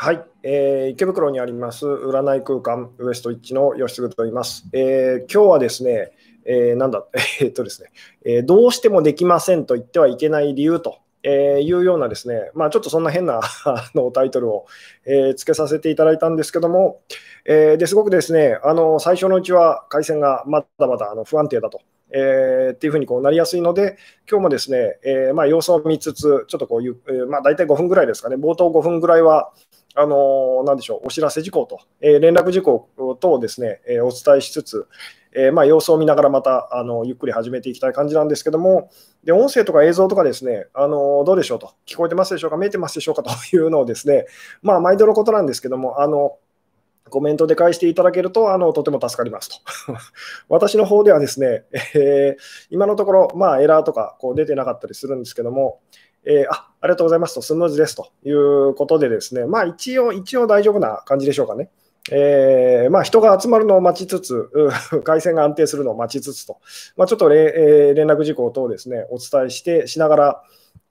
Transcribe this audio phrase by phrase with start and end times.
[0.00, 4.64] はい、えー、池袋にあります占い空間ウエストイッチの吉嗣と言います。
[4.72, 6.12] えー、今日はですね、
[6.44, 7.04] えー、なんだ、
[7.40, 7.90] えー、っとですね、
[8.24, 13.40] えー、どうしてもできませんと言ってはいけない理由と、えー、いうようなですね、まあ、ちょっとそんな変な
[13.96, 14.66] のタイトルを、
[15.04, 17.00] えー、つけさせていただいたんですけども、
[17.44, 21.80] えー、ですごくですね、あの最初のうちは回線がまだまだあの不安定だと。
[22.10, 23.98] えー、っていうふうにこうなりやすいので、
[24.30, 29.52] 今日もですね、えー、まあ、様子を見つつ、ちょっとこういう、えー、まあ、大体5分ぐらいですかね、冒頭5分ぐらいは、
[29.98, 34.86] あのなんでしょう、お知らせ事項と、え、連絡事項等をですね、え、お伝えしつつ、
[35.32, 38.90] え、まあ、様子を見ながらまたあのゆっくり始めていきたい感じなんですけども、
[39.24, 44.26] で音声とか映像とかですね、あのどうでしょうと、聞こえてますでしょうか、見えてますでしょうかと いうのをですね、
[44.62, 46.36] まあ、毎度のことなんですけども、あの
[47.10, 49.56] コメントで返していただけると、あのとても助かりますと。
[50.48, 55.80] 私の方ではですね、えー、今のところ、まあ、エラーとかこう出てなかったりするんですけども、
[56.28, 61.70] えー、あありがとうございますと、スムーズですということでですね、まあ一応、一応大丈夫な感じでしょうかね。
[62.10, 64.50] えーまあ、人が集まるのを待ちつつ、
[65.04, 66.58] 回線が安定するのを待ちつつと、
[66.96, 70.42] まあ、ちょっとれ、えー、連絡事項等ですねお伝えしてしながら、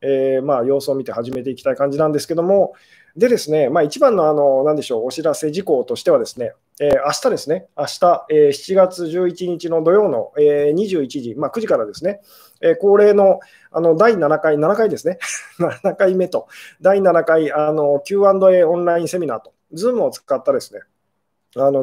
[0.02, 2.74] えーまあ、様子を見て始めていきたい感じなんですけども、
[3.16, 12.22] でですね、まあ、一番のあの何でしょうお知らせ事項としてはですね、えー、明日ですね、明日、えー、7月11日の土曜の、えー、21時、まあ、9時からですね、
[12.62, 13.40] え、恒例の
[13.72, 15.20] あの第7回、7回ですね、
[15.60, 16.48] 7回目と、
[16.82, 20.82] 第7回あの Q&A オンラインセミナーと、Zoom を使ったですね、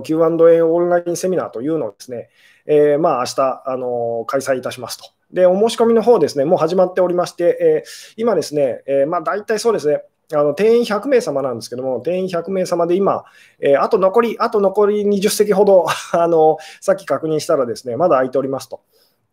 [0.03, 2.29] Q&A オンラインセミナーというのをですね、
[2.67, 5.05] えー、まあ明日あの開催いたしますと。
[5.33, 10.03] で、お申し込みの方ですね、もう始まっておりまして、えー、今ですね、えー、まあ大体そうですね、
[10.33, 13.25] あの定員100名様なんですけども、定員100名様で今、
[13.61, 18.81] えー、あと残り、あと残り20席ほど あのさっき確認したらですね、まだ空いておりますと。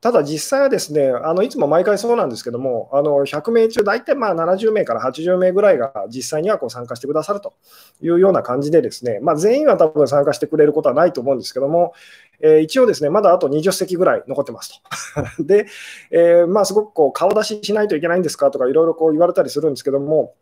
[0.02, 7.54] ただ実際はですね、あのいつも毎回そうなんですけども、あの100名中、大体まあ70名から80名ぐらいが実際にはこう参加してくださると
[8.02, 11.94] いうような感じで、ですね、まあ、全員は多分参加してくれることはないと思うんですけども、
[12.42, 14.82] えー、一応ですね、まだあと20席ぐらい残ってます
[15.38, 15.44] と。
[15.44, 15.68] で、
[16.10, 20.34] えー、まあ、すごくこう顔出ししないといけないんですかとかいろいろ言われたりするんですけども、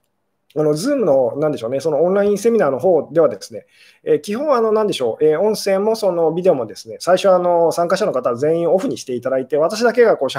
[0.55, 3.67] あの Zoom のなんでしょうね、そのオンラインセミナーの方ではですね、
[4.03, 10.37] えー、基本あのなんでしょう、えー、音声もそのビデオもですね、最初あの参加者の方は全員オフにしていただいて、私だけがこう し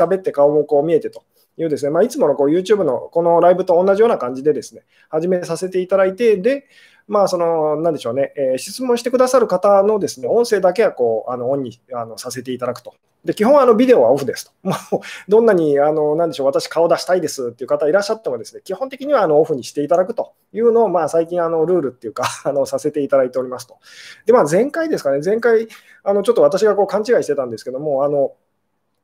[0.00, 1.24] ゃべって顔もこう見えてと
[1.58, 6.66] いうですね、まあ、いつものこう YouTube のこのライブと同じような感じでですね、始めさせていただいて、で、
[7.10, 12.94] まあ、その、なんでしょうね、えー、質問してくださる方のですね、音声だけはこう、あの、オンにあのさせていただくと。
[13.24, 14.52] で、基本、あの、ビデオはオフですと。
[14.62, 23.78] もう、どんなに、あの、なんでしょう、私顔出したいですっていう方いらっしゃってもですね、基本的には、あの、オフにしていただくというのを、まあ、最近、あの、ルールっていうか、 あの、させていただいておりますと。
[24.24, 25.66] で、まあ、前回ですかね、前回、
[26.04, 28.34] あの、ちょっと私がこう勘違いしてたんですけども、あの、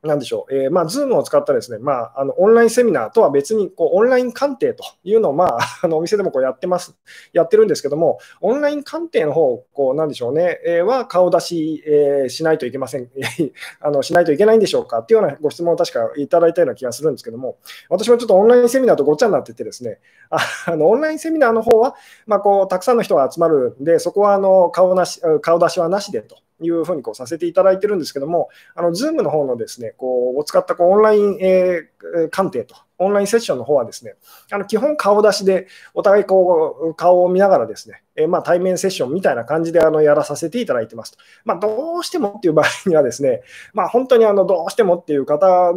[0.03, 6.95] なんでしょう、えー、まあ、Zoom を使ったですね、まあ、あのオンラインセミナーとは別にこうオンライン鑑定というのを、まあ、 あのお店でもこうやってます、
[7.33, 13.09] やってるんですけども、オンライン鑑定の方こうなんでしょうね、えー、は顔出し、えー、しないといけません
[13.81, 17.57] あの、しないといけないんでしょうかっていうようなご質問を確かいただいたような気がするんですけども、
[17.89, 20.37] 私もちょっとオンラインセミナーとごっちゃになっててですね、あ
[20.67, 26.37] あのオンラインセミナーの方は、まあ、こうたくさんの人が集まるんで、そこはあの顔なし顔出しはなしでと。
[26.61, 34.15] いうふうにこうさせていただいてるんですけども、あの Zoom の方のですね、こうを使ったこうオンライン、えー、鑑定と、オンラインセッションの方はですね、
[34.51, 41.17] あの基本顔出しで、お互いこう顔を見ながらですね、えー、まあ、対面セッションみたいな感じであのやらさせていただいてますと。
[41.45, 43.41] まあ、どうしてもっていう場合にはですね、
[43.73, 45.73] まあ、本当にあのどうしてもっていう方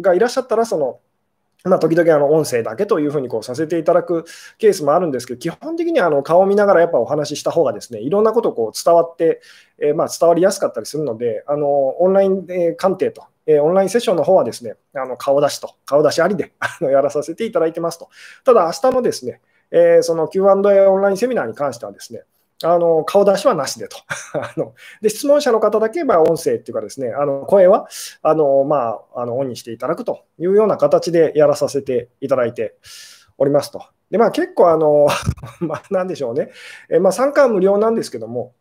[0.00, 1.00] がいらっしゃったら、その、
[1.64, 4.24] まあ、時々あの音声だけというふうにこうさせていただく
[4.58, 9.40] ケースもあるんですけど、基本的にあの顔を見ながらやっぱお話しした方がですね、いろんなことこう伝わって、
[9.78, 18.08] えー、まあ伝わりやすかったりするので、あのオンライン鑑定と、えー、オンラインセッションの方はですね、あの顔出しと、顔出しありで やらさせていただいてますと。
[18.44, 19.40] ただ、明日のですね、
[19.70, 22.22] えー、その Q&A オンラインセミナーに関してはですね、
[22.62, 23.96] あの顔出しはなしでと
[24.34, 25.08] あので。
[25.08, 27.88] 質問者の方だけ、まあ、音声っていうかですね、あの声は
[28.22, 32.76] あの、まあ、あのオンにしていただくというような形でやらさせていただいて
[33.38, 33.82] おりますと。
[34.10, 35.06] で、まあ、結構、あの
[35.60, 36.50] まあ、なんでしょうね、
[36.90, 38.54] えまあ、参加は無料なんですけども、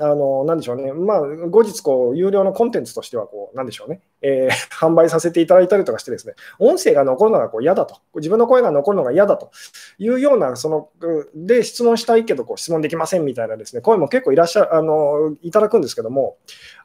[0.00, 0.92] あの、なんでしょうね。
[0.92, 4.00] まあ、後日、こう、有料のコンテンツとしては、こう、なんでしょうね。
[4.22, 7.98] えー、 販売させていただいたりとかしてですね、音声が残るのがこう嫌だと。
[8.16, 9.52] 自分の声が残るのが嫌だと
[9.98, 10.88] いうような、その、
[11.36, 16.38] で、質問したいけど、こう、質問できませんみたいなですね、声も結構いらっしゃ、あの、いただくんですけども、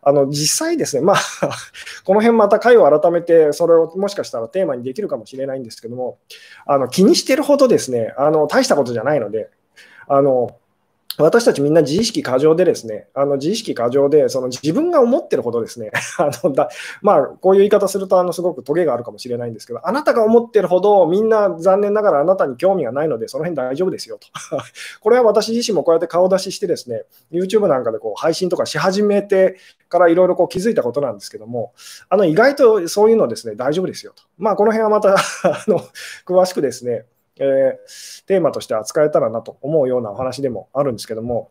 [0.03, 1.17] あの、実際ですね、まあ
[2.05, 6.19] この辺また回を改めて、それをもしかしたらテーマにできるかもしれないんですけども、
[6.67, 9.49] あの、気にしてるほどですね、あの、大したことじゃないので、
[10.07, 10.59] あの、
[11.17, 16.69] 私たちみんな自意識過剰でですね、あの自意識過剰で、その自分が思ってるほどですね、 あのだ
[17.01, 24.27] まあ、こういう言い方するとあのすごくトゲがあるかもしれないんですけど、あなたが思ってるほどみんな残念ながらあなたに興味がないので、その辺大丈夫ですよと。
[25.01, 29.57] これは私自身もこうやって顔出ししてですね、YouTube なんかでこう配信とかし始めて
[29.89, 31.73] からいろいろ気づいたことなんですけども、
[32.07, 34.23] あの意外とそういうのですね、大丈夫ですよと。
[34.37, 35.81] まあ、この辺はまた あの
[36.25, 37.05] 詳しくですね、
[37.39, 41.49] えー、テーマとして扱えたらなと思うようなお話でもあるんですけども、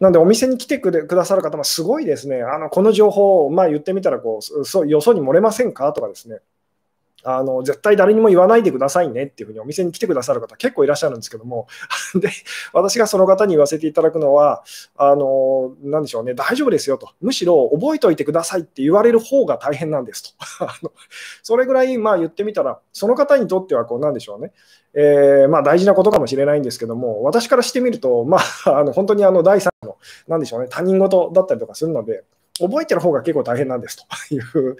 [0.00, 5.92] なんでお店に来てくれくださる方もすごいですね、あのこの情報を、まあ、言ってみたらこうそ、よそに漏れませんか？
[5.92, 6.40] とかですね、
[7.28, 11.66] あの絶対誰にも言わないでくださいねっていうふうにお店に来てくださる方結構いらっしゃるんですけども。
[12.14, 12.30] で
[12.72, 14.62] 私がその方に言わせていただくのは
[14.96, 17.10] あのなでしょうね大丈夫ですよと。
[17.20, 20.44] むしろ覚えておいてくださいって言われる方が大変なんですと。
[20.64, 20.92] あの
[21.42, 24.52] それぐらいまあ言ってみたらその方にとってはこうなんでしょうね、
[24.94, 29.96] えー、まあ、大事なことかもしれないんですけども私からしてみると、まあ、 あの本当にあの第三の
[30.28, 32.22] なでしょうね他人事だったりとかするので
[32.58, 34.76] 覚えてる方が結構大変なんですという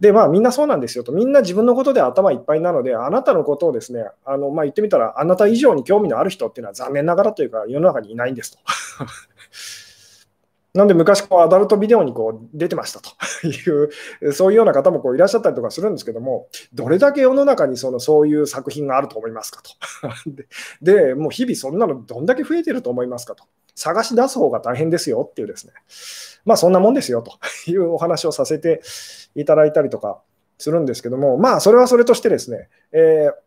[0.00, 8.58] で、まあ、みんなそうなんですよと、みんな自分のことで頭いっぱいなので、あなたのことをですね、あのまあ、言ってみたら、あなた以上に興味のある人っていうのは残念ながらというか、世の中にいないんですと。
[10.74, 13.10] なんで昔こうアダルトビデオにこう出てましたと
[13.48, 13.84] い
[14.28, 19.70] う、そういうような方もこういらっしゃったりとかするんですけども、どれだけ世の中にそのそういう作品があると思いますかと。
[20.84, 23.44] で、もう日々そんなのどんだけ増えてると思いますかと。
[23.74, 25.72] 探し出す方が大変ですよっていうですね、
[26.46, 27.38] まあそんなもんですよと
[27.70, 28.80] いうお話をさせて
[29.34, 30.22] いただいたりとか
[30.56, 33.46] するんですけども、まあそれはそれとしてですね、えー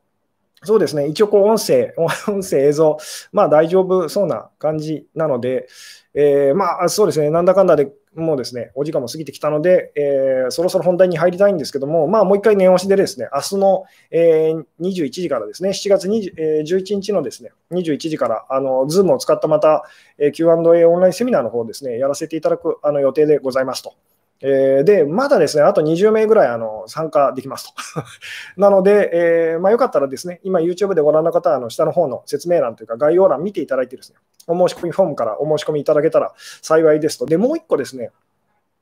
[0.64, 1.94] そうですね、一応こう音声、
[2.28, 2.98] 音声、映像、
[3.32, 5.68] まあ大丈夫そうな感じなので、
[6.14, 19.84] えー、まあそうですね、なんだかんだでもうですね、お時間も過ぎてきたので、えー、そろそろ本題に入りたいんですけども、まあ、もう一回念押しでですね、明日の、えー、21時からですね、7月20、えー、11日のですね、21時から、あの、ズームを使ったまた、
[20.18, 23.94] えー、Q&A オンラインセミナーの方ですね、やらせていただくあの予定でございますと。
[24.42, 28.04] えー、で、まだですね、あと20名ぐらいあの参加できますと。
[28.56, 37.26] なので、えー、まあ、よかったらですね、今 YouTube でご覧の方は、あの下の方の説明欄というか概要欄見ていただいてですね、お申し込みフォームからお申し込みいただけたら幸いですと。
[37.26, 38.12] で、もう一個ですね、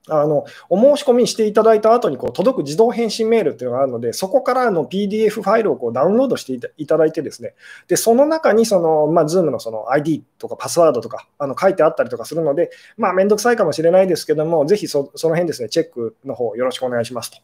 [0.09, 7.55] あのお申し込みしていただいた後にこに届く自動返信メールっていうのがあるので、そこからの PDF ファイルをこうダウンロードしていただいて、ですね
[7.87, 17.37] でその中にその、まあ、Zoom のその ID とかパスワードとかあの書いてあったりとかするので、まあ、めんどくさいかもしれないですけども、ぜひそその辺ですね、チェックの方よろしくお願いしますと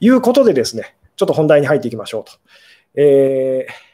[0.00, 2.32] いうことで、ですねちょっと本題に入っていきましょうと。
[2.94, 3.89] えー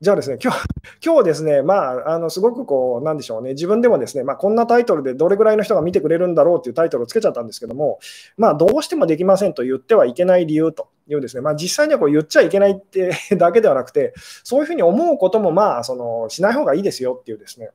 [0.00, 0.64] じゃあですね、今日
[1.04, 8.00] 今日ですね、まあ、あのすごくこう、なんでしょうね、自分でもですね、まあ、こんなタイトルでどれぐらいの人が見てくれるんだろうっていうタイトルをつけちゃったんですけども、
[8.36, 17.70] まあ、どうしてもできませんと言ってはいけない理由というですね、まあ、実際にはこう言っちゃいけないってだけではなくて、そういうふうに思うことも、まあ、そのしない方がいいですよっていうですね、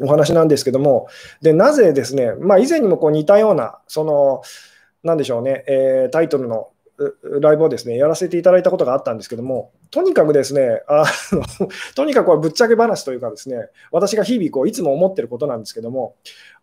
[0.00, 1.06] お話なんですけども、
[1.42, 4.42] でなぜですね、まあ、以前にもこう似たような、その、
[5.04, 6.70] なんでしょうね、えー、タイトルの
[7.40, 16.14] ライブをですね、やらせていただいたことがあったんですけども、とにかくですね、あの とにかくはぶっちゃけ話というかですね、私が日々こういつも思ってることなんですけども、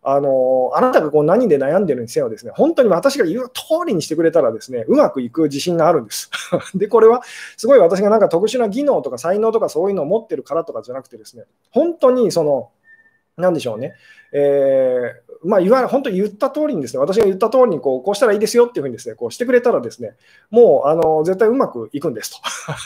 [0.02, 6.30] あのあなたがこう何で悩んでるにせよですね、本当に私が言う通りにしてくれたらですね、うまくいく自信があるんです。
[6.74, 7.22] で、これは
[7.56, 12.70] すごい私がなんか特殊な技能とか才能とかそういうのを持ってるからとかじゃなくてですね、本当にその、
[13.36, 13.94] なんでしょうね、
[14.32, 20.14] えー、まあ、いわゆる本当に言った通りにですね、私が言った通りにこうこうしたらいいですよっていうふうにですね、こうしてくれたらですね、
[20.50, 22.32] もうあの絶対うまくいくんです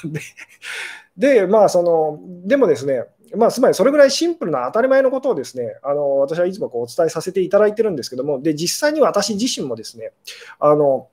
[0.03, 0.09] と。
[1.17, 3.05] で、でまあ、その、でもですね、
[3.37, 10.13] まあ、つまりそれぐらいシンプルな当たり前のことをですね、あの私はいつもこうお伝えさせていただいてるんですけども、で、実際に私自身もですね、
[10.59, 11.09] あの、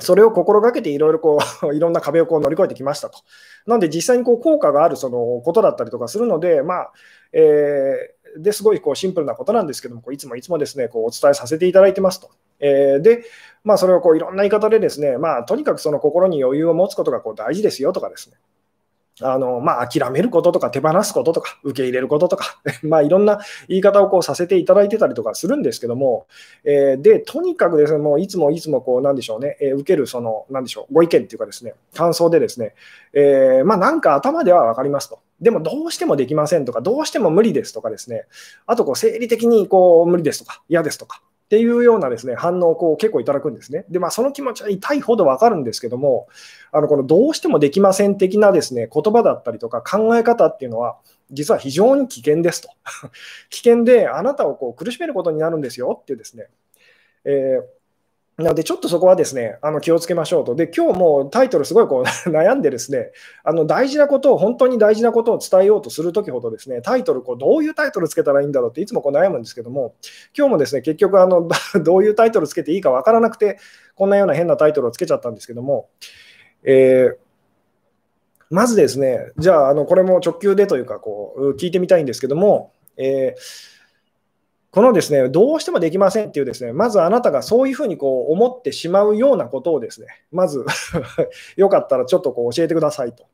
[0.00, 3.20] それを心がけていろいろこう いろんな壁をこう乗り越えてきましたと。
[3.66, 6.92] なので実際にこう効果があるそのことだったりとかするので、まあ
[7.32, 12.30] えーですごいこうシンプルなことなんですけども、こういつもいつもですねこうお伝えさせていただいてますと。
[12.60, 13.24] えー、で、
[13.64, 18.36] まあ、それをこういろんな言い方でですね、まあ、とにかくその心に余裕を持つことがこう大事ですよとかですね、
[19.22, 26.26] あのまあ、諦めることとか手放すこととか受け入れることとか まあいろんな言い方をこうさせていただいてたりとかするんですけども、
[26.64, 32.74] えー、でとにかくですねもういつもいつもこうなんでしょうね、えー、受けるそのなんでしょうご意見っていうかですね感想でですね、
[33.12, 35.20] えー、まあなんか頭では分かりますと。
[35.40, 38.24] でもどうしてもできませんとか、どうしても無理ですとかですね、
[38.66, 43.84] あとこう生理的にこう無理ですとか、嫌ですとか、っていうようなですね反応をこう結構いただくんですね。
[43.90, 46.28] で、まあ、その気持ちは痛いほど分かるんですけども、
[46.72, 50.96] あのこのどうしてもできません的なですね言葉だったりとか考え方っていうのは、
[51.30, 52.68] 実は非常に危険ですと。
[53.50, 56.48] 危険で、あなたをこう苦しめることになるんですよっていうですね、
[57.24, 57.83] えー
[58.36, 60.56] なので、ちょっとそこはですね、あの気をつけましょうと。
[60.56, 63.12] で、今日もタイトルすごいこう 悩んでですね、
[63.44, 69.94] あの大事なことを、本当に大事なことを伝えようとするときほどですね、タイトル、こうどういうタイトルつけたらいいんだろうっていつもこう悩むんですけども、
[70.36, 71.48] 今日もですね、結局あの、
[71.84, 73.58] どういうタイトルつけていいかわからなくて、
[73.94, 75.88] こんなような変なタイトルをつけちゃったんですけども、
[76.64, 77.16] えー
[78.50, 83.73] まずですね、じゃあ、あのこれも直球でというかこう、聞いてみたいんですけども、えー
[84.74, 90.64] このですね、どうしてもできませんっていうですね、まずあなたがそういうふうにこう思ってしまうようなことをですね、まず
[91.56, 93.24] よかったらちょっとこう教えてくださいと。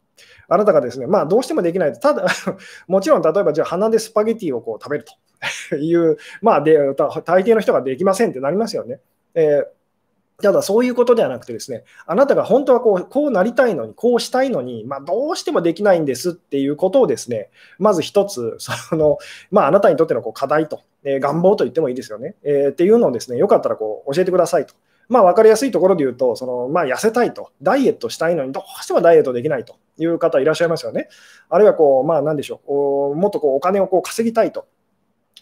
[0.48, 2.26] あなたがですね、まあどうしてもできないと、ただ、
[2.88, 5.06] もちろん例えばじゃあ鼻でスパゲティをこう食べる
[5.70, 6.76] という、まあで、
[7.24, 9.00] 大抵の人ができませんってなりますよね。
[9.34, 9.79] えー
[10.40, 19.18] ただそういうことではなくてですね、あなたが本当はこうこうなりたいのに、こうしたいのに、まあ、どうしてもできないんですっていうことをですね、まず一つ、その
[19.50, 24.74] まあ、あなたにとってのこう課題と、えー、願望と言ってもいいですよね、えー、っていうのをですね、よかったらこう教えてくださいと。
[25.08, 31.08] まあ、分かりやすいところで言うと、そのまあ、痩せたいと、ダイエットしたいのに、どうしてもダイエットできないという方いらっしゃいますよね。
[31.48, 34.66] あるいはこう、まあ、何でしょう、もっとこうお金をこう稼ぎたいと。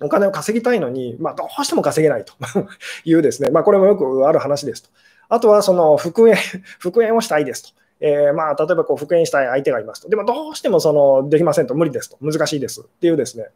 [0.00, 2.34] お金を稼ぎたいのに、まあ、どうしても稼げないと
[3.04, 4.90] いうですね、まあ、これもよくある話ですと。
[5.28, 6.36] あとはその復縁、
[6.78, 7.78] 復縁をしたいですと。
[8.00, 10.08] えー、まあ、例えばこう復縁したい相手がいますと。
[10.08, 12.82] でもどうしてもそのできませんと、無理ですと、難しいです。
[12.82, 13.48] っていうですね。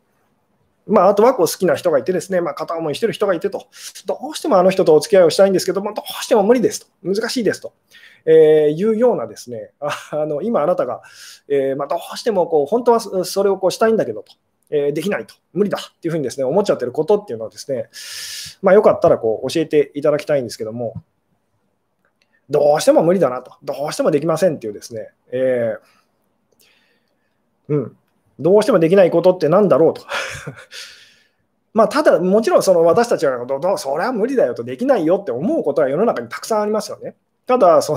[0.87, 3.66] まあ、あとはこう好きな人がいてですね、まあ、片思いしてる人がいてと、
[4.06, 7.72] どうしてもあの人とお付き合いをしたいんですけども、どうしても無理ですと、難しいですと、
[8.25, 11.02] えー、いうようなですね、あの今あなたが、
[11.49, 14.32] えー、まあ、どうしてもこう本当はそれをこうしたいんだけどと、
[14.75, 17.91] えー、できないと、無理だっていうふうにですね思っちゃってることっていうのはですね、
[18.62, 20.95] まあ、よかったらこう教えていただきたいんですけども、
[22.49, 27.97] どうしても無理だなと、どうしてもできませんっていうですね、えー、うん、
[28.41, 30.02] どうしてもできないことってなんだろうと。
[31.75, 37.14] まあ、ただ、もちろんその私たちがどうそれは無理だよとできないよって思うことは世の中にたくさんありますよね。
[37.46, 37.96] ただそ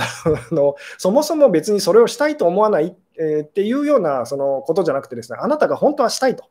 [0.51, 6.45] の、そもそも別にそれをしたいと思わない、え、っていうようなそのことじゃなくてですね、あなたが本当はしたいと、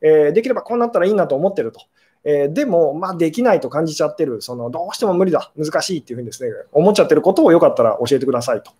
[0.00, 1.80] え、できればこうなったらいいなと思ってると。
[2.24, 8.72] え、でも、まあ、できないと感じちゃってる、そのどうしても無理だ、難しいっていうふうにですね、思っちゃってることをよかったら教えてくださいと。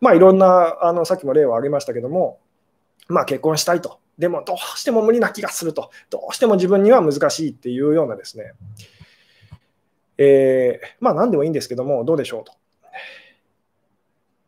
[0.00, 2.38] まあ、いろんな、あのさっきも例を挙げましたけども、
[3.08, 3.98] まあ、結婚したいと。
[4.18, 5.90] でも、どうしても無理な気がすると。
[6.10, 8.52] どうしても自分には難しいっていうようなですね、
[10.18, 12.52] えー、まあ、何でもいいんですけども、どうでしょうと。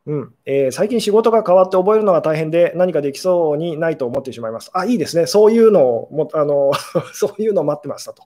[0.07, 4.71] うんえー、最近仕事が変わって覚えるのが大変で何かできそうにないと思ってしまいます。
[4.73, 5.27] あ、いいですね。
[5.27, 6.73] そういうのをもあの
[7.13, 8.25] そういうのを待ってましたと。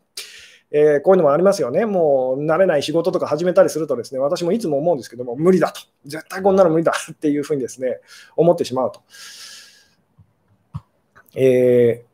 [0.70, 1.86] えー、こういうのもありますよね。
[1.86, 5.80] もう慣れない仕事とか始めたりするとですね、私もいつも思うんですけども、無理だと。
[6.04, 8.00] 絶対こんなの無理だっていうふうにですね、
[8.36, 9.02] 思ってしまうと。
[11.36, 12.04] え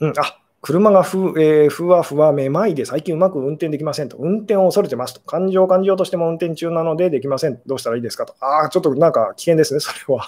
[0.00, 4.16] ー、うん、あ車がふ,、えー、ふわふわめまいで最近うまく運転できませんと。
[4.16, 5.20] 運転を恐れてますと。
[5.20, 7.60] 感情を感じようとしても運転中なのでできません。
[7.66, 8.34] どうしたらいいですかと。
[8.40, 10.26] ああ、ちょっとなんか危険ですね、それは。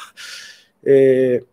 [0.87, 1.47] えー、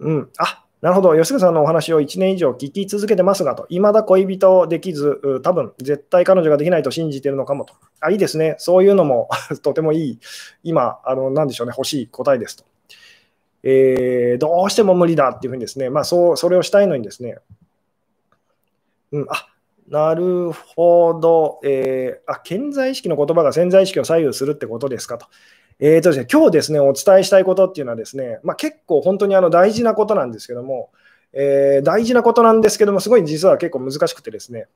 [0.00, 0.30] うん。
[0.38, 1.16] あなるほど。
[1.16, 3.66] 吉川さんのお話を1年以上聞き続けてますがと。
[3.68, 7.74] 未だ恋人できず、多分絶対彼女ができないと信じてるのかもと。
[8.00, 8.54] あ、いいですね。
[8.58, 9.28] そういうのも
[9.62, 10.18] とてもいい、
[10.62, 12.64] 今、あの、なんでしょうね、欲しい答えですと。
[13.62, 17.38] えー、どうしても無理だっていうふうにですね、まあ、そうそれをしたいのにですね、
[19.12, 19.46] うん、あ
[19.88, 25.26] なるほど、えー、あ、健在意識の言葉が潜在意識を左右するってことですかと。
[25.80, 30.90] えーとですね、今日ですね、お伝えしたいことっていうのはですね、まあ、結構本当にあの大事なことなんですけども、
[31.32, 34.66] えー、大事なことなんですけども、すごい実は結構難しくてですね、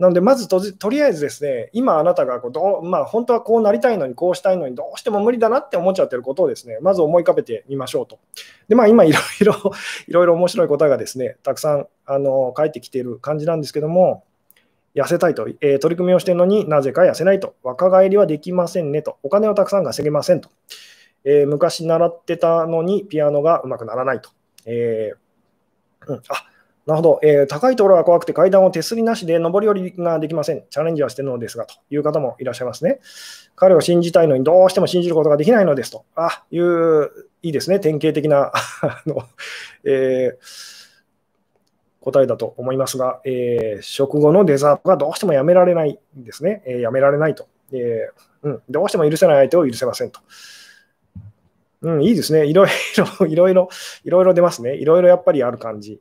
[0.00, 8.18] なので、まずとりあえずですね、今あなたがこうどう、まあ、本当はこうなりたいのに、こうしたいのに、どうしても無理だなって思っちゃってることをですね、まず思い浮かべてみましょうと。
[8.68, 9.54] で、まあ、今いろいろ、
[10.08, 14.24] いろいろ面白い答えがですね、たくさんあの返ってきている感じなんですけども、
[14.94, 20.48] 痩せたいと、えー、取り組みをしているのになぜか痩せないと、若返りはできませんねと、お金をたくさん稼げませんと、
[21.24, 24.30] えー、昔習ってたのにピアノがうまくならないと。
[24.64, 25.30] えー
[26.06, 26.49] うん、あ
[26.90, 30.64] なるほど、えー、高いところが怖くて階段を手すりなしで上り下りができません。
[30.70, 32.98] チャレンジはしているのですがという方もいらっしゃいますね。
[33.54, 36.04] 彼を信じたいのにどうしても信じることができないのですと。
[36.16, 37.10] あいう、
[37.42, 38.50] いいですね、典型的な
[38.82, 39.22] あの、
[39.86, 40.36] えー、
[42.00, 46.64] 答えだと思いますが、えー、食後のデザートがどうしてもやめられないんですね。
[46.66, 48.62] えー、やめられないと、えーうん。
[48.68, 50.18] どうしても許せない相手を許せませんと。
[51.82, 52.46] うん、いいですね。
[52.46, 52.68] いろい
[53.20, 53.68] ろ、いろいろ、
[54.02, 54.74] いろいろ出ますね。
[54.74, 56.00] いろいろやっぱりある感じ。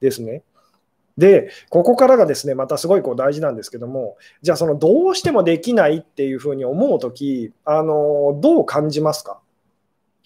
[0.00, 0.42] ですね。
[1.16, 9.40] で、ここからがですね、またすごいこう大事なんですけども、じゃあそのどうしてもできないっていうふうに思うとき、あのどう感じますか？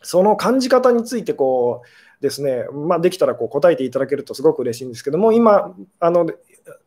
[0.03, 6.27] その感じ方についてこうですね、まあ、できたらこう答えていただけるとすごく嬉しいんですけども、今、あの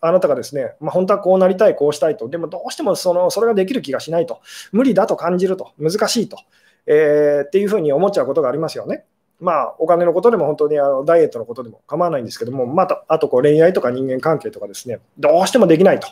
[0.01, 4.39] あなたがですね、まあ、本当はこうなりたい、こうしたいと、でもどうしてもそのそれができる気がしないと、
[4.71, 6.37] 無理だと感じると、難しいと、
[6.85, 9.05] えー、っていうふうに思っちゃうことがありますよね。
[9.39, 16.07] まあ、お金のことでも本当にあのダイエットのことでも構わないんですけども、またあとこう恋愛とか人間関係とかですね、どうしてもできないと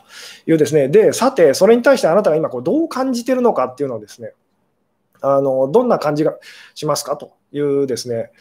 [0.46, 4.34] いうですね、で、さて、それに対してあなたが今こうどう感じてるのかっていうのをですね、
[5.22, 6.36] あのどんな感じが
[6.76, 8.32] しますかというですね、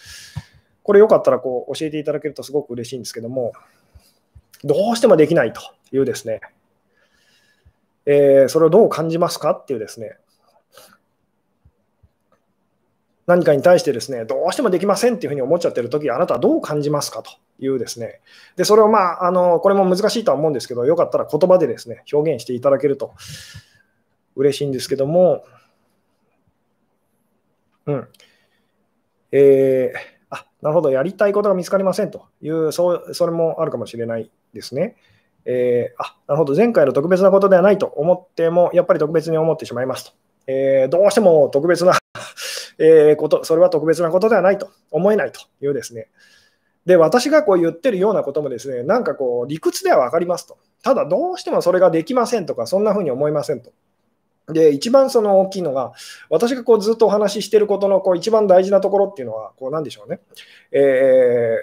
[0.83, 3.53] これよかったらこう教えていただけるとすごく嬉しいんですけども、
[4.65, 5.61] どうしてもできないと
[5.93, 6.41] いうですね、
[8.05, 10.17] えー、それをどう感じますかっていうですね、
[13.33, 18.21] 何かに対してですね、どうしてもできませんっていうふうに思っちゃってるとき、あなたはどう感じますかというですね、
[18.57, 23.15] でそれをまあ、あのこれも難しいとは思うんですけど、よかったら言葉でですね、表現していただけると
[24.37, 25.45] 嬉しいんですけども、
[27.87, 28.09] うん。
[29.33, 29.99] えー、
[30.29, 34.97] あ、なるほど、やりたいことが見つかりませんという、そうそれもあるかもしれないですね。
[35.47, 40.13] えー、あ、なるほど、前回の特別なことではないと思っても、やっぱり特別に思ってしまいますと。
[40.47, 41.95] えー、どうしても特別な
[42.79, 46.09] えー、こと、それは特別なことではないと思えないというですね。
[46.87, 50.59] で、私がこう言ってるようなこともですね、なんかこう理屈では分かりますと。
[50.83, 53.73] ただどうしてもそれができませんとか、そんなふうに思いませんと。
[54.49, 55.93] で、一番その大きいのが、
[56.29, 60.21] 私がこうずっとお話ししていることのこう一番大事なところっていうのは、こうなんでしょうね。
[60.73, 61.57] え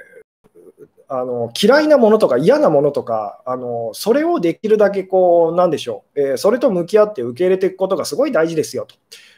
[0.80, 8.96] ー、あの嫌いなものとか嫌なものとか、あのそれをできるだけこう、なんでしょう、えー、それと向き合って受け入れていくことがすごい大事ですよと。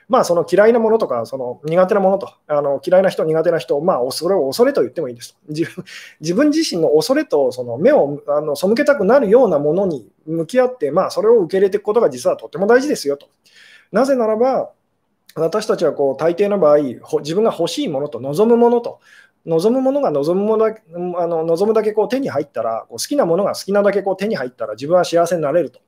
[0.09, 5.85] まあ、その嫌いなものとか、その苦手なものと、あの嫌いな人、苦手な人、まあ、それを恐れと言ってもいいです 自分
[6.19, 13.27] 自分自身の恐れとその目をあの背けたくなるようなものに向き合って、まあ、それを受け入れていくことが実はとても大事ですよと。
[13.91, 14.71] なぜならば、
[15.35, 16.77] 私たちはこう大抵の場合、
[17.19, 18.99] 自分が欲しいものと望むものと、
[19.45, 20.75] 望むものが望むものだ
[21.17, 25.79] あの望むだけこう手に入ったら、こう好きなものが好きなだけこう手に入ったら自分は幸せになれると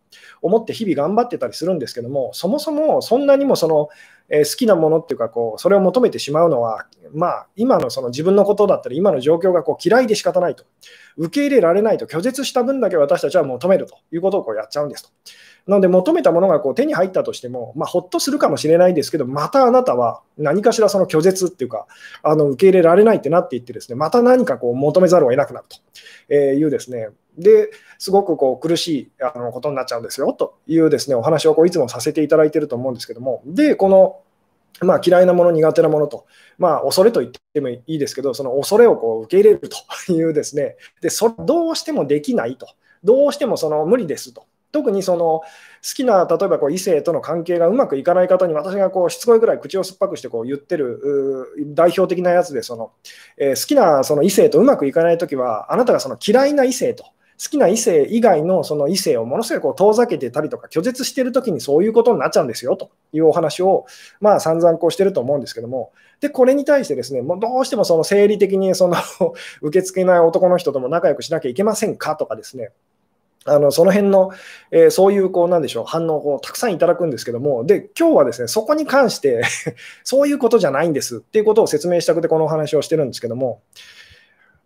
[0.42, 3.90] 思って日々頑張ってたりするんですけども、そもそもそんなにもその
[4.30, 10.64] えー、好きなものっていうかこう、それを求めてしまうのは、まあ、今のその自分のことだったり、今の状況がこう嫌いで仕方ないと、
[11.18, 15.10] 受け入れられないと、拒絶した分だけ私たちは求めるということをこうやっちゃうんですと。
[15.68, 21.86] なので、求めたものがこう手に入ったとしても、まあ、ほっとするかもしれないですけど、またあなたは何かしらその拒絶っていうか、
[22.24, 25.68] あの受け入れられないってなっていってですね、また何かこう求めざるを得なくなる
[26.28, 34.20] というですね、ですごくこう苦しいあのことになっちゃうんですよというですねお話をこういつもさせていただいていると思うんですけども、で、この
[34.82, 36.26] まあ、嫌いなもの、苦手なものと、
[36.58, 42.68] まあ、恐れと言ってもいいですけど、その恐れをこう受け入れるというですね、でそどうしてもできないと、
[43.04, 44.46] どうしてもその無理ですと。
[44.72, 45.44] 特にその好
[45.96, 52.92] きな、例えばこう異性との関係がうまくいかない方に、私がこうしつこいぐらい口を酸っぱくしてこう言ってる代表的なやつで、その
[53.38, 57.06] えー、好きなその異性とうまくいかないときは、あなたがその嫌いな異性と、
[57.42, 63.86] 好きな異性以外のその異性をものすごいこう遠ざけてたりとか拒絶してるときにそういうことになっちゃうんですよというお話を、
[64.22, 65.92] まあ、散々こうしてると思うんですけども、
[66.22, 68.96] でこれに対してですね、もうどうしてもその生理的にその
[69.62, 72.72] 受け付けない男の人とも仲良くしなきゃいけませんかとかですね、
[73.46, 74.32] あのその辺の、
[74.72, 79.44] えー、そういうこうなんでしょう反応をたくさんいただくんですけども、で今日はですねそこに関して
[80.04, 83.62] そういうことじゃないんですっていうことを説明したくて、このお話をしてるんですけども、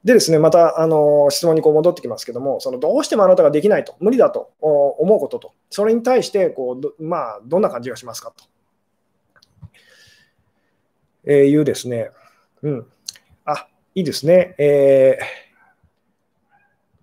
[0.04, 8.46] でですね、またあの質問にこう戻ってきますけども、そのどうしてもあなたができないと、無理だと思うことと、それに対してこうまあ、どんな感じがしますかと、
[11.26, 12.12] えー、いうですね、
[12.62, 12.86] うん、
[13.46, 15.18] あいいですね、え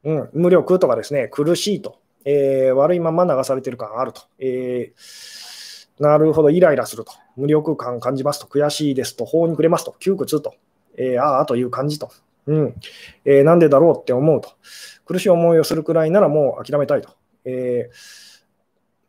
[0.04, 10.54] ー、うん、無力とかですね、苦しいと、えー、悪いまま流されてる感あると、えー、なるほど、イライラすると、無力感感じますと、悔しいですと、法に暮れますと、窮屈と、
[10.96, 12.10] えー、ああという感じと。
[12.46, 12.74] うん
[13.24, 14.50] えー、なんでだろうって思うと。
[15.06, 17.10] 苦しい思いをするくらいならもう諦めたいと。
[17.44, 17.90] え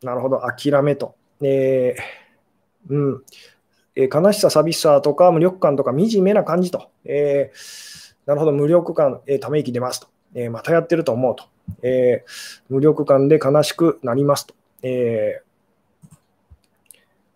[0.02, 1.14] ー、なるほど、諦めと。
[1.42, 2.26] えー
[2.88, 3.22] うん
[3.94, 6.90] え、悲しさ、寂しさとか無力感とか惨めな感じと。
[7.04, 10.08] えー、なるほど、無力感、えー、ため息出ますと。
[10.34, 11.44] えー、またやってると思うと。
[11.82, 12.24] え、
[12.68, 14.54] 無力感で悲しくなりますと。
[14.82, 15.40] え、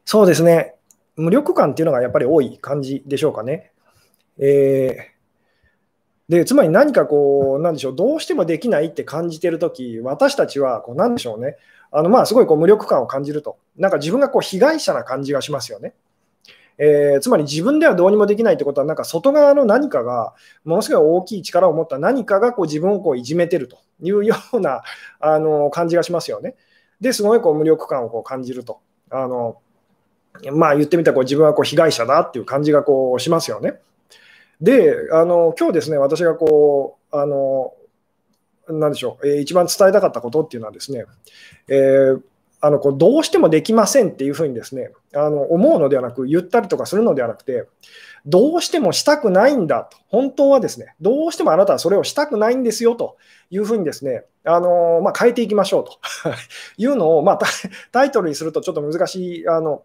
[0.04, 0.74] そうですね。
[1.16, 3.72] 無力感っていうのがやっぱり多い感じでしょうかね。
[4.38, 5.12] え
[6.30, 11.56] でつまり何かこう、なんでしょう、どうしてもできないって感じてるとき、私たちはこう、なんでしょうね、
[11.90, 15.92] あのまあすごいこう無力感を感じると、なんか自分がこう被害者な感じがしますよね。
[16.78, 20.32] えー、つまり自分ではどうにもできないってことは、なんか外側の何かが、
[20.64, 24.82] ものすごい大きい力を持った何かがこう自分をこういじめてるというような
[25.18, 26.54] あの感じがしますよね。
[27.00, 28.78] ですごいこう無力感をこう感じると。
[29.10, 29.56] あの
[30.52, 33.80] まあ、言ってみたらこう自分はこう被害者だっていう感じがこうしますよね。
[34.60, 37.72] で、あの今日ですね、私がこう、あの
[38.68, 41.04] なんでしょう、えー、一番伝えたかったことっていうのはですね、
[41.68, 42.22] えー、
[42.60, 47.66] あのこうどうしてもできませんっていうふうにですねあの思うのではなく、言ったりとかするのではなくて、
[48.26, 53.16] どうしてもしたくないんだと、本当はですね、どうしてもあなたはそれをしたくないんですよと
[53.50, 55.98] いうふうにですね、あのまあ、変えていきましょうと
[56.76, 57.38] いうのを、まあ、
[57.92, 59.82] タイトルにするとちょっと難しいあの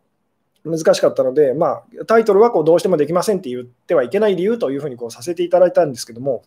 [0.66, 6.44] 難しかったので、まあ、タイトルはこうどうしてもできませんって言ってはいけない理由というふうにこうさせていただいたんですけども、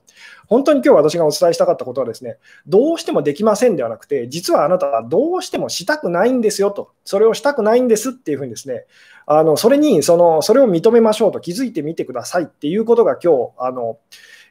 [0.48, 8.86] 本当に今日私がお伝えしたかったことはですね、どうしてもできませんではなくて、実はあなたはどうしてもしたくないんですよと、それをしたくないんですっていうふうにですね、
[9.26, 13.98] あのそれにその、それを認めましょうと気づいてみてくださいっていうことが今日、あの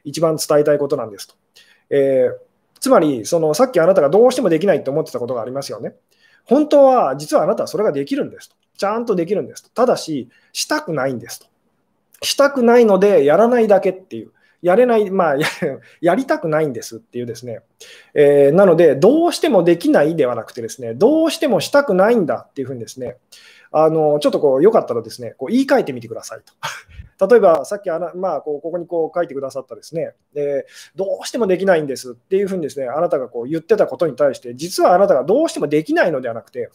[0.04, 1.34] 一番伝えたいことなんですと。
[1.90, 5.94] えー、つまりその、さっきあなたがどうしてもできないと思ってたことがありますよね。
[6.44, 8.56] 本当は、実はあなたはそれができるんですと。
[8.78, 9.70] ちゃんとできるんですと。
[9.70, 11.46] ただし、したくないんですと。
[12.22, 14.32] したくないので、やらないだけっていう。
[14.62, 15.36] やれない、まあ
[16.00, 17.60] や、りたくないんですっていうですね。
[18.14, 23.16] えー、なので、どうしてもできないではなくてですね、どうしてもしたくないんだっていうふうにですね、
[23.70, 26.52] あのちょっとこうよかったらですね、こう言い換えてみてくださいと。
[27.20, 36.70] 例えば、さっきあな、まあ、こうここにこう書いてくださったですね、でどうしてもできないんですっていうふうにですね、あなたがこう言ってたことに対して、実はあなたがどうしてもできないのではなくて、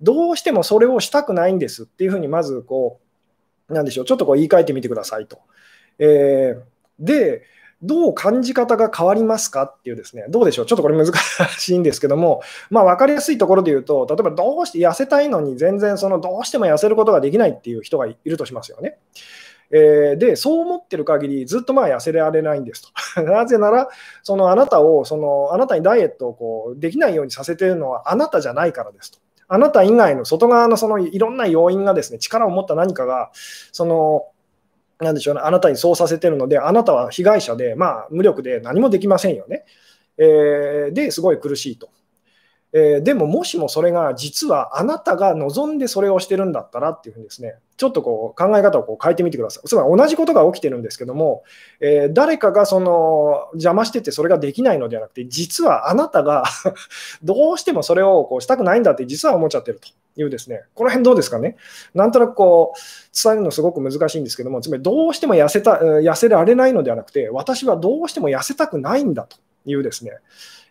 [0.00, 3.00] どうしてもそれをしたくないんですっていうふうに、まずこ
[3.68, 5.40] う、なんでしょう、ちょっとこう言い換えてみてくださいと。
[5.98, 6.62] えー、
[6.98, 7.42] で、
[7.82, 11.12] どう感じ方が変わりますかっていうですね、どうでしょう、ちょっとこれ難
[11.58, 18.98] しいんですけども、まあ、分かりやすいところで言うと、例えばどうして痩せたいのに全然そのどうしても痩せることができないっていう人がいるとしますよね。
[19.72, 23.22] えー、で、そう思ってる限り、ずっとまあ痩せられないんですと。
[23.24, 23.88] なぜなら、
[24.22, 29.18] そのあなたを、そのあなたにダイエットをこうできないようにさせてるのはあなたじゃないからですと。
[29.48, 33.30] あなた以外の外側のそのいろんな要因がですね、力を持った何かが、
[33.72, 34.26] その、
[35.00, 39.64] なでしょうね、あなたにそうさせてるので、あなたは被害者で、まあ、無力で何もできませんよね。
[40.18, 41.88] えー、で、すごい苦しいと。
[42.74, 49.68] えー、でも、もしもそれが実はあなたが望んでそれをしてるんだったらっていうふうにですね、ちょっとこう考え方をこう変えてみてください。
[49.68, 51.42] つまり同じことが起きてるんですけども、
[51.80, 56.44] えー、誰かがその邪魔しててそれができないのではなくて、実はあなたが
[57.22, 59.88] どうしてもそれをこうしたくないんだって実は思っちゃってると
[60.20, 61.56] いうですね、この辺どうですかね？
[61.94, 62.78] なんとなくこう
[63.22, 70.12] 伝えるのすごく難しいんですけども、つまりどうしても痩せた痩せられないのではなくて、私はどうしても痩せたくないんだというですね、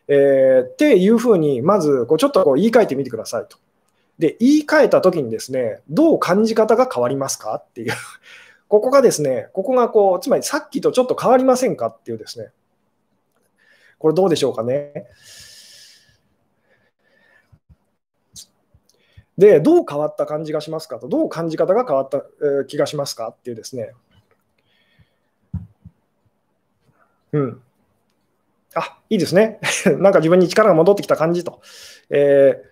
[0.08, 3.58] えー、っていうふうに、まずこうちょっとこう言い換えてみてくださいと。
[4.20, 7.94] で、言い換えたときにですね、どう感じ方が変わりますかっていう。
[8.68, 12.52] ここがですね、ここがこう、つまりさっきとちょっと変わりませんかっていうですね。
[13.98, 15.08] これどうでしょうかね。
[19.38, 22.22] で、どう変わった感じがしますかと、どう感じ方が変わった
[22.66, 23.94] 気がしますかっていうですね。
[27.34, 27.62] うん。
[28.76, 29.60] あ、いいですね。
[30.00, 31.62] なんか自分に力が戻ってきた感じと。
[32.10, 32.68] えー、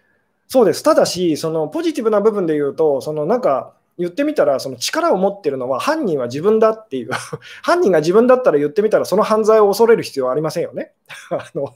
[0.48, 0.84] そうです。
[0.84, 7.10] ただし、そのポジティブな部分で言うと、そのなんか言ってみたら、その力を持ってるのは犯人は自分だっていう、
[7.62, 10.94] 犯人が自分だったら言ってみたら、その犯罪を恐れる必要はありませんよね。
[11.32, 11.74] あの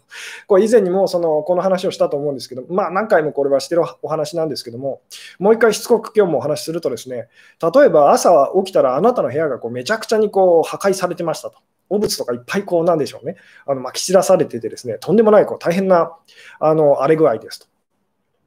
[0.48, 5.02] これ以前にもそのこの話をしたと思うんですけど、まあ何回もこれはしてるお話なんですけども、
[5.38, 7.28] もう一回しつこく今日もお話しするとですね、
[7.62, 11.58] 例えば朝起きたらあなたの部屋がこうめちゃくちゃにこう破壊されてましたと。
[11.90, 16.16] 汚物とかいっぱいこうなんでしょうね、あのまき散らされててですね、とんでもないこう大変な
[16.60, 17.73] あの荒れ具合ですと。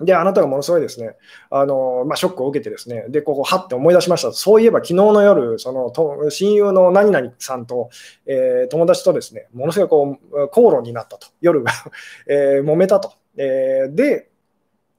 [0.01, 1.17] で、あなたがものすごいですね、
[1.51, 4.33] あのまあ、ショックを受けてですね、で、ここ、はって思い出しました。
[4.33, 7.89] そういえば、昨日の夜、そのと親友の何々さんと、
[8.27, 11.73] えー、友達とですね、ものすごいこう口論になったと、夜が
[12.29, 13.13] えー、揉めたと。
[13.39, 14.29] えー、で、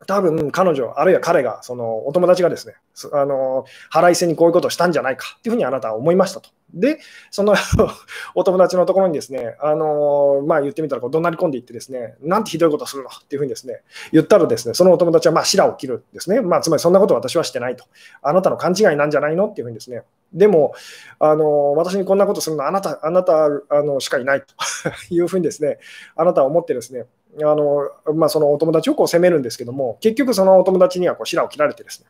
[0.06, 2.76] 多分彼女、あるいは彼が、そのお友達がですね、
[3.14, 6.50] あの腹いせにこういうことをしたんじゃないかっていうふうにあなたは思いましたと。
[6.74, 7.00] で、
[7.32, 7.56] その
[8.36, 16.42] お友達のところにですね、あのまあ、言ってみたらこう怒鳴り込んでいってですね、なんてひどいことするのっていうふうにですね、言ったらですね、そのお友達はまあ白を切るんですね。
[16.42, 17.86] まあ、つまりそんなこと私はしてないと。
[18.22, 20.04] あなたの勘違いなんじゃないのっていうふうにですね、
[20.34, 20.74] でも、
[21.20, 23.50] あの私にこんなことするのはあなたあなたあ
[23.82, 24.48] のしかいないと
[25.10, 25.80] いうふうにですね、
[26.16, 27.06] あなたは思ってですね、
[27.40, 32.08] あのまあ、そのお友達をこう責めるんですけども、結局そのお友達にはこう白を切られてですね、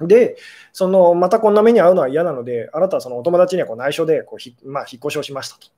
[0.00, 0.36] で、
[0.72, 5.68] そのまたこんな目に遭うのは嫌なので、あなたはそのお友達にはこう内緒でこうひ、まあ、引っ越しをしましたと、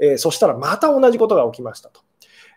[0.00, 2.00] えー、そしたらまた同じことが起きましたと。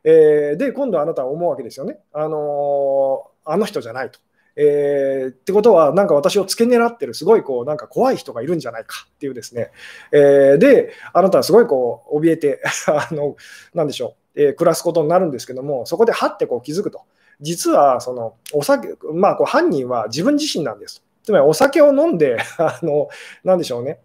[0.04, 2.00] えー、で、今度あなたは思うわけですよね。
[2.14, 4.20] あのー、あの人じゃないと。
[4.56, 9.72] えー、ってことは、なんか私を付け狙ってる、すごいこうなんか怖い人がいるんじゃないかっていうですね、
[10.12, 13.36] えー、で、あなたはすごいこう怯えて あの、
[13.74, 17.02] なんでしょう、えー、暮らすことになるんですけども、そこではってこう気づくと、
[17.40, 21.04] 実はそのお酒、まあ、こう犯人は自分自身なんです。
[21.24, 23.10] つまりお酒を飲んで、 あの
[23.44, 24.00] なんでしょうね、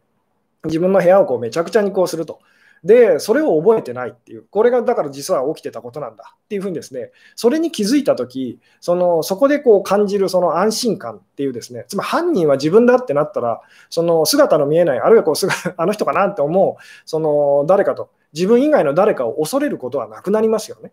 [0.64, 2.40] 自分の部屋をこうめちゃくちゃにこうすると。
[2.84, 15.34] で、それを覚えてないっていう、これがだから実は起きてたことなんだっていうふうにですね、それに気づいたとき、そのそこでこう感じるその安心感っていうですね、つまり犯人は自分だってなったら、その姿の見えない、あるいはこう
[15.76, 20.92] あの人かなって思う、その誰かと、自分以外の誰かを恐れることはなくなりますよね。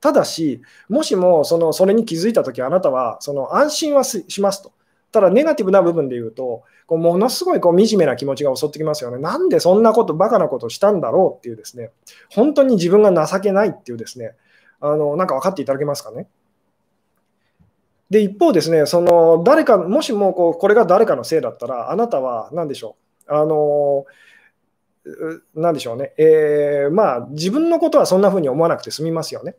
[0.00, 4.72] ただし、もしもそのそれに気づいたとき、あなたはその安心はしますと。
[5.14, 9.18] ただ、ネガティブな部分で言うと、こうものすごいこう惨めな気持ちが襲ってきますよね。
[9.18, 11.92] なんでそんなこと、バカなことしたんだろうっていうですね、
[12.30, 14.32] 本当に自分が情けないっていうですね、
[14.80, 16.26] あのなんか分かっていただけますかね。
[18.10, 22.96] で、一方ですね、その誰か、もしもこうこれが誰かのせいだったら、あなたは何でしょ
[23.28, 23.32] う。
[23.32, 24.04] あの
[25.54, 29.54] なでしょうね、えー、まあ、自分のことはそんな風に思わなくて済みますよね。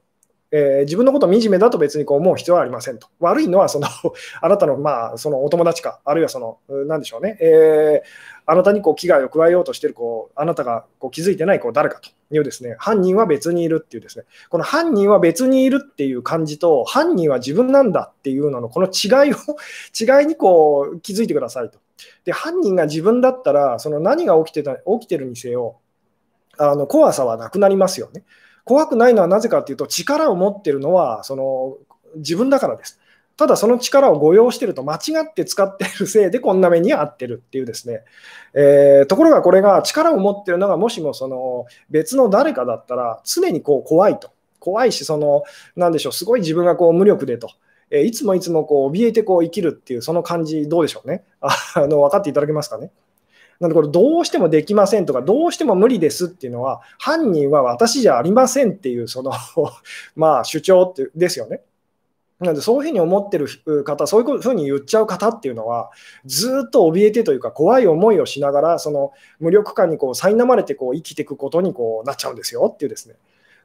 [0.51, 3.08] えー、自分のこと惨めだと別にこう思う必要はありませんと。
[3.19, 3.88] 悪いのはその
[4.41, 8.08] あなたの,、まあそのお友達か、あるいはその、なんでしょうね、えー、
[8.45, 19.38] あなたにこう危害を加えようとしているこう、あなたがこう気づいてないこう誰かというですね、犯人は別にいるっていうですね、この犯人は別にいるっていう感じと、犯人は自分なんだっていうののこの違いを
[20.21, 21.79] 違いにこう気づいてくださいと。
[22.23, 25.77] で、犯人が自分だったら、その何が起きてた起きてるにせよ、
[26.58, 28.23] あの怖さはなくなりますよね。
[28.65, 31.78] 怖くないのはなぜかというと、力を持ってるのはその
[32.17, 32.99] 自分だからです。
[33.38, 38.01] ただその力を誤用してると間違って使ってるせいでこんな目に遭ってるっていうですね、
[38.54, 45.43] えー、ところがこれが力を持ってるのがもしもその別の誰かだったら常にこう怖いと怖いしその
[45.75, 47.49] なんでしょうすごい自分がこう無力でと。
[47.91, 52.89] えいつもいつもこう怯えてこう生きるっていうその感じどうでしょうねあの分かっていただけますかね
[53.59, 59.31] なのでこれどうしてもできませんとかどうしても無理ですっていうのは犯人は私じゃありませんっていうその
[60.15, 61.61] まあ主張ってですよね。
[62.39, 63.47] なのでそういうふうに思ってる
[63.85, 65.89] 方、そういうふうに言っちゃう方っていうのは、
[66.25, 73.15] ずっと怯えてというか、怖い思いをしながら、その無力感にこう苛まれてこう生きていくことにこうなっちゃうんですよっていうですね。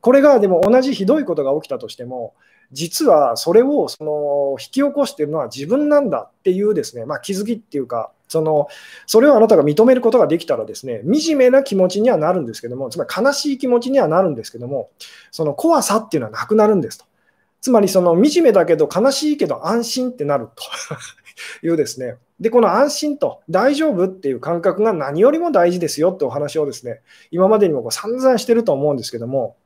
[0.00, 2.35] これがでも同じひどいことが起きたとしても、
[2.70, 8.69] 実はそれをその引き起こしてるのは自分なんだっていうですね、まあ、気づきっていうか、その
[9.07, 14.90] それをあなたが認めることができたらですね、惨めな気持ちにはなるんですけども、つまり悲しい気持ちにはなるんですけども、
[15.33, 17.05] その怖さっていうのはなくなるんですと。
[17.61, 20.62] つまりその惨めだけど悲しいけど安心ってなると
[21.66, 22.19] いうですね。
[22.38, 27.01] で、この安心と大丈夫っていう感覚が何よりも大事ですよってお話をですね、
[27.33, 29.57] 今までにもこう散々してると思うんですけども、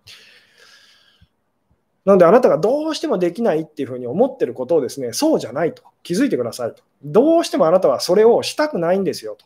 [2.04, 6.82] なので、あなたがどうしてもできないっていうふうに思ってることをですね、そうじゃないと気づいてくださいと。
[7.02, 9.36] どうしてもあなたはそれをしたくないんですよ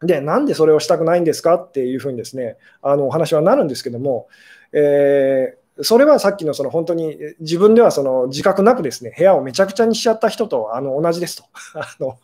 [0.00, 0.06] と。
[0.06, 4.28] で、なんでそれをしたくないんですかっていうふうにですね、あのお話はなるんですけども、
[4.72, 11.44] えー、それはさっきのその本当に自分ではその自覚なくですね、部屋をめちゃくちゃにしちゃった人とあの同じですと。
[11.74, 12.18] あの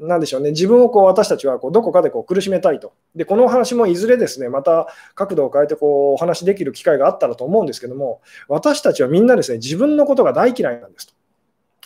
[0.00, 2.92] なんでしょうね、自分をこう私たちはこうどこかでこう苦しめたいと。
[3.14, 11.12] で、このお話もいずれですね、また角度を変えてこうお話できる機会があったらと思うんですけども、私たちはみんなですね、自分のことが大嫌いなんですと。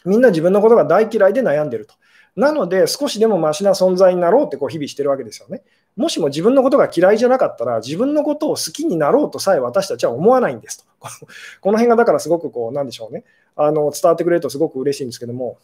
[0.05, 1.95] みんな自分のことが大嫌いで悩んでると。
[2.37, 5.63] なので、少しでもマシな存在になろうってこう日々してるわけですよね。
[5.97, 10.85] もしも自分のことが嫌いじゃなかったら、自分のことを好きになろうとさえ私たちは思わないんですと。
[11.61, 13.25] この辺がだからすごくこう、なんでしょうね。
[13.57, 15.59] あの伝わってくれるとすごく嬉しいんですけども、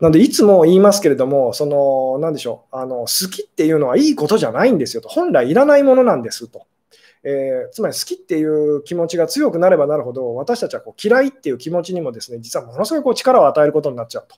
[0.00, 5.08] なので、いつも言いますけれども、その、なんでしょう、あの、好きっていうのはいいことじゃないんですよと。
[5.08, 6.66] 本来いらないものなんですと。
[7.22, 14.36] えー、つまり好きっていう気持ちが強くなればなるほど、私たちはこう嫌いっていう気持ちにもですね、実はものすごいこう力を与えることになっちゃうと。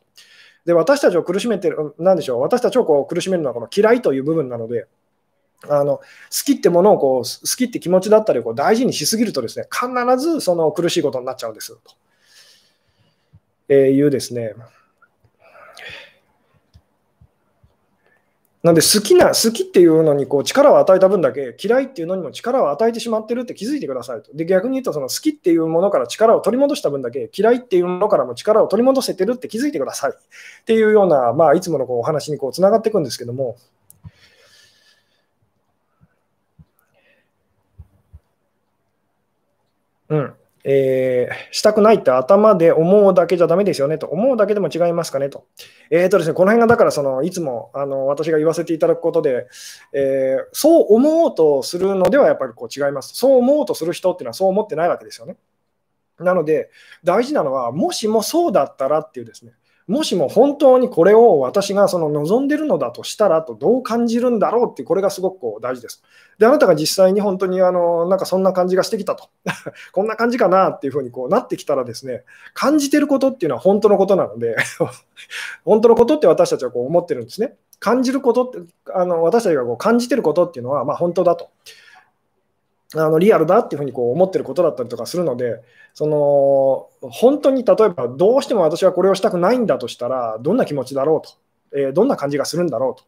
[0.65, 4.87] で、私たちを苦しめてる、なんでしょう、私たちをこう苦しめるのはこの嫌いという部分なので、
[5.69, 6.03] あの好
[6.45, 11.81] きってものをこう好きって気持ちだったりをこう大事にしすぎるとですね、必ずその苦しいことになっちゃうんですと、
[13.69, 14.55] えー、いうですね、
[18.69, 24.31] なんで好きな、好きっていうのにこう力を与えた分だけ嫌いっていうのにも力を与えてしまってるって気づいてくださいと。
[24.35, 33.57] で、逆に言うとその好きっていうものから力を取り戻した分だけ嫌いっていうものからも力を取り戻せてるって気づいてくださいっていうような、まあ、いつものこうお話にこうつながっていくんですけども。
[40.11, 40.35] うん。
[40.65, 45.47] えー、したくないって頭で思うだけじゃだめですよねと、思うだけでも違いますかねと。
[45.91, 49.47] えーとですね、この辺がだからそのいつもあの私が言わせていただくことで、
[49.93, 53.15] えー、そう思おうとするのではやっぱりこう違います。
[53.15, 55.37] そう思おうとする人っていうのはそう思ってないわけですよね。
[56.19, 56.71] なので、
[57.05, 59.53] 大事なのは、もしもそうだったらっていうですね、
[59.89, 66.03] もしも本当にこれを私がその望んでるのだとしたらとどう感じるんだろうってこれがすごくこう大事です。
[66.39, 69.31] で、あなたが実際に本当にあのなんかそんな感じがしてきたと、
[69.93, 74.57] こんな感じかなっていうふうにこうなってきたらですね、感じてることっていうのは本当のことなので
[75.65, 77.57] 本当のことって私たちはこう思ってるんですね。
[77.81, 78.59] 感じることって、
[78.93, 81.49] あの私たちがこう感じてることっていうのはま本当だと。
[82.95, 85.63] あのリアルだっていうふうにこう思ってることだったりとかするので、
[85.99, 91.29] その本当に例えばどうしても私はこれをしたくないんだとしたら、どんな気持ちだろう
[91.73, 93.05] と、えー、どんな感じがするんだろうと。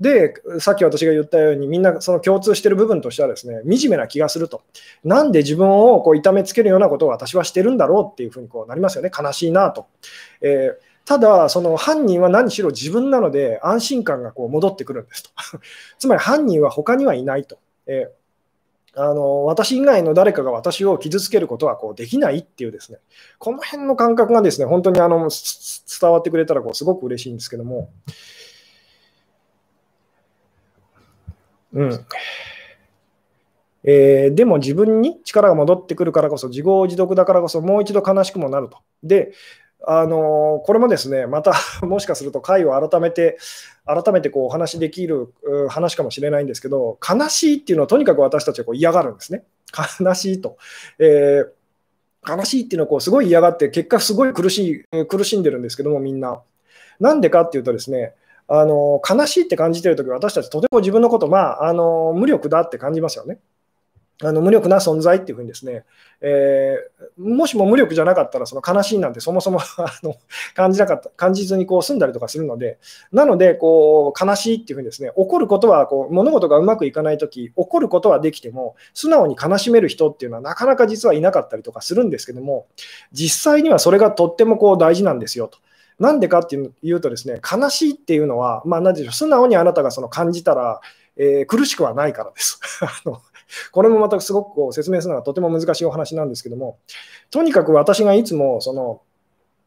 [0.00, 4.62] で、さっき私が言ったように、みんなその共通している部分としてはですね、惨めな気がすると。
[5.04, 9.10] なんで自分をこう痛めつけるようなことを私はしてるんだろうっていうふうにこうなりますよね。
[9.14, 9.88] 悲しいなと。
[10.40, 15.30] えーただ、その犯人は何しろ自分なので安心感がこう戻ってくるんですと。
[15.98, 17.58] つまり犯人は他にはいないと。
[17.86, 18.21] えー、
[18.94, 22.98] あの私以外の誰かが私を傷つけることはこうできないっていうですね、
[23.38, 25.30] この辺の感覚がですね、本当にあの
[26.00, 27.90] 伝わってくれたらこうすごく嬉しいんですけども。
[31.72, 32.06] うん。
[33.84, 38.78] えー、でも自分に力が戻ってくるからこそ、自業自得だからこそ、もう一度悲しくもなると。
[39.02, 39.32] で、
[39.84, 43.38] あのこれもですね、また もしかすると回を改めて、
[43.84, 45.32] 改めてこうお話しできる
[45.68, 49.44] 話かもしれないんですけど、悲しいっていうのはとにかく私たちはこう嫌がるんですね。
[50.00, 50.56] 悲しいと。
[50.98, 56.42] えー、悲しいっていうのをこうすごい嫌がって、結果すごい苦しい苦しんでるんですけども、みんな。
[57.00, 58.14] なんでかっていうとですね、
[58.46, 63.38] あの悲しいって感じてるとき、私たちとても自分のこと、まあ、あの無力だって感じますよね。
[64.24, 65.84] あの無力な存在っていうふうにですね、
[66.20, 70.14] えー、もしも無力じゃなかったら、その悲しいなんてそもそも あの
[70.54, 72.78] 感じなかった、感じずにこう住んだりとかするので、
[73.10, 82.66] なので、こう悲しいっていうふうにですね、起こることはこう、物事がうまくいかないとき、起こることはできても、素直に悲しめる人っていうのはなかなか実はいなかったりとかするんですけども、
[83.12, 85.58] 実際にはそれがとってもこう大事なんですよと。
[85.98, 90.80] なんでかっていうとですね、悲しいっていうのは、まあ、何でしょう、素直にあなたがその感じたら、
[91.16, 92.60] えー、苦しくはないからです。
[92.82, 93.20] あの
[93.70, 96.78] これもまたすごくこう説明するのはとても難しいお話なんですけども、
[97.30, 99.02] とにかく私がいつもその、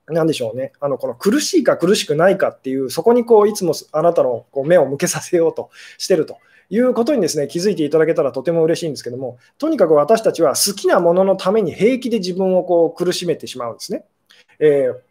[0.08, 6.38] なんでしょうね、あのこの苦しいか苦しくないかっていう、そこにこういつもあなたのこう目を向けさせようとしてると
[6.70, 14.06] いうことにですね気づいていただけたらとても嬉しいんですけども、とにかく私たちは好きなもののために平気で自分をこう苦しめてしまうんですね。
[14.60, 15.05] えー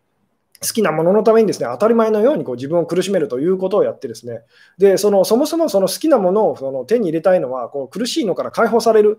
[0.65, 4.43] 好きなもののためにですね当たり前のようにこう自分を苦しめるということをやってですね。
[4.79, 9.19] でそのそもそもその好きなものをその手に入れたいのはこう苦しいのから解放される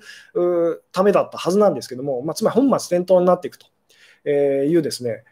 [0.92, 5.24] ためだったはずなんですけども、まあ、つまり本末転倒になっていくというですね。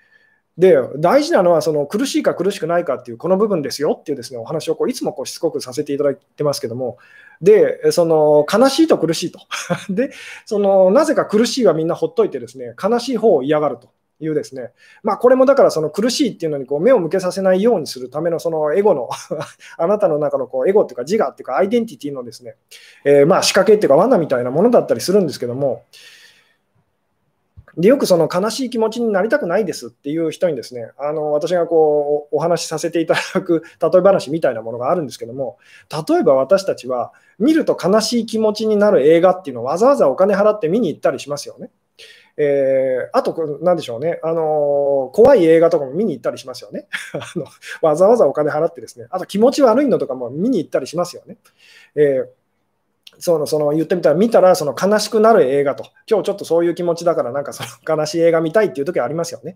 [0.58, 6.98] で大事なのはその苦しいか苦しくないかっていうこの部分ですよっていうですねお話をこういつもこうしつこくさせていただいてますけども。
[7.42, 9.40] でその悲しいと苦しいと。
[9.90, 10.12] で
[10.46, 13.90] そのなぜか苦しいはみんなほっといてですね悲しい方を嫌がると。
[14.24, 14.72] いうですね、
[15.04, 19.10] まあ、これもだからその苦しいっていうのにこう目を向けさせないようにするためのそのエゴの
[19.78, 22.56] あなたの中のこうエゴっていうか自我っていうかアイデンティティのですね、
[23.06, 25.84] えー、まあ仕掛けっていうか罠みたいなものだったりするんですけども、
[27.78, 35.58] でよくその悲しい気持ちになりたくないですっていう人にですね、あの私がこうお話しさせていただく例え話みたいなものがあるんですけども、
[36.08, 41.72] 例えば私たちは見ると悲しい気持ちになる映画っていうのをわざわざお金払って見に行ったりしますよね。
[42.38, 47.46] えー、あと、なんでしょうね、あの怖い映画とかも見に行ったりしますよね あの。
[47.82, 51.38] わざわざお金払ってですね、あと気持ち悪いのとかも見に行ったりしますよね。
[51.96, 52.28] えー
[53.20, 59.56] そのその言ってみたら、見たらその悲しくなる映画と、今日ちょっとそういう気持ちだから、なんかその悲しい映画見たいっていう時はありますよね。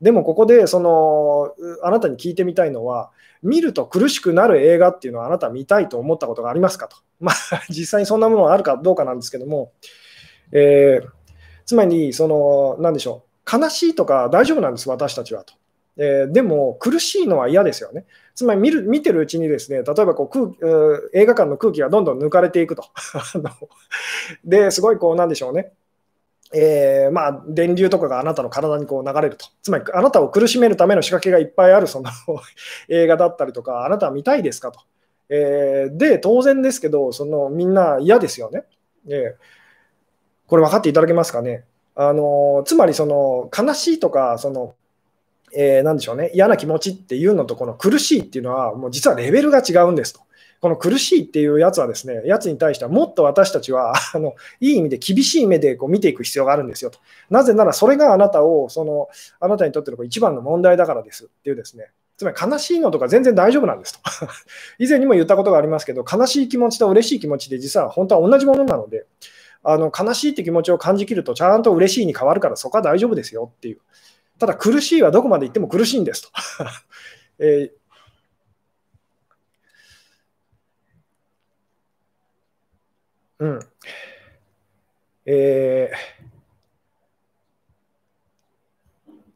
[0.00, 3.10] でもここでそのあなたに聞いてみたいのは、
[3.42, 6.96] 見ると苦しくなる映画っていうのはあなた見たいと思ったことがありますかと。
[7.18, 7.34] まあ、
[7.68, 9.72] 実際にそんなものがあるかどうかなんですけども、
[10.52, 11.21] えー
[11.72, 15.54] つまり、その、なんでしょう、悲しいとか大丈夫なんです、私たちはと。
[15.96, 18.04] えー、でも、苦しいのは嫌ですよね。
[18.34, 22.84] つまり見る、見てるうちにですね、例えばこう空映画館の空気がどんどん抜かれていくと。
[24.44, 25.72] で、すごいこう、なんでしょうね。
[26.52, 29.46] えー、まあ、電流とかがあなたの体にこう流れると。
[29.62, 32.10] つまり、あなたを苦しめるための仕掛けがいっぱいあるその
[32.90, 34.80] 映画だったりとか、あなたは見たいですかと。
[35.30, 38.64] えー、で、当然ですけど、そのみんな嫌ですよね。
[39.08, 39.61] えー
[40.52, 41.64] これ分かっていただけますかね？
[41.94, 44.74] あのつまりその悲しいとかその、
[45.56, 46.30] えー、でしょうね？
[46.34, 50.20] 嫌な気持ちっていうのとこの苦しいっていうのはもう実はレベルが違うんですと。
[50.60, 56.98] この苦しいっていうやつはですね、やつに対してはもっと私たちはあのいい意味で厳しい目でこう見ていく必要があるんですよと。
[57.30, 59.08] なぜならそれがあなたをその
[59.40, 61.86] あなたにとっての一番の問題だからですっていうですね。
[62.18, 64.00] つまり悲しいのとか全然大丈夫なんですと。
[64.78, 69.06] 以前にも言ったことがありますけど、悲しい気持ちと嬉しい気持ちで実は本当は同じものなので、
[69.64, 73.78] あの悲しいって気持ちを感じきると、ちゃんと嬉しいに変わるから、そこは大丈夫ですよっていう。
[74.38, 76.30] ただ、苦しいはどこまで行っても苦しいんですと。
[77.38, 77.82] えー
[83.42, 83.60] うん。
[85.26, 86.22] えー、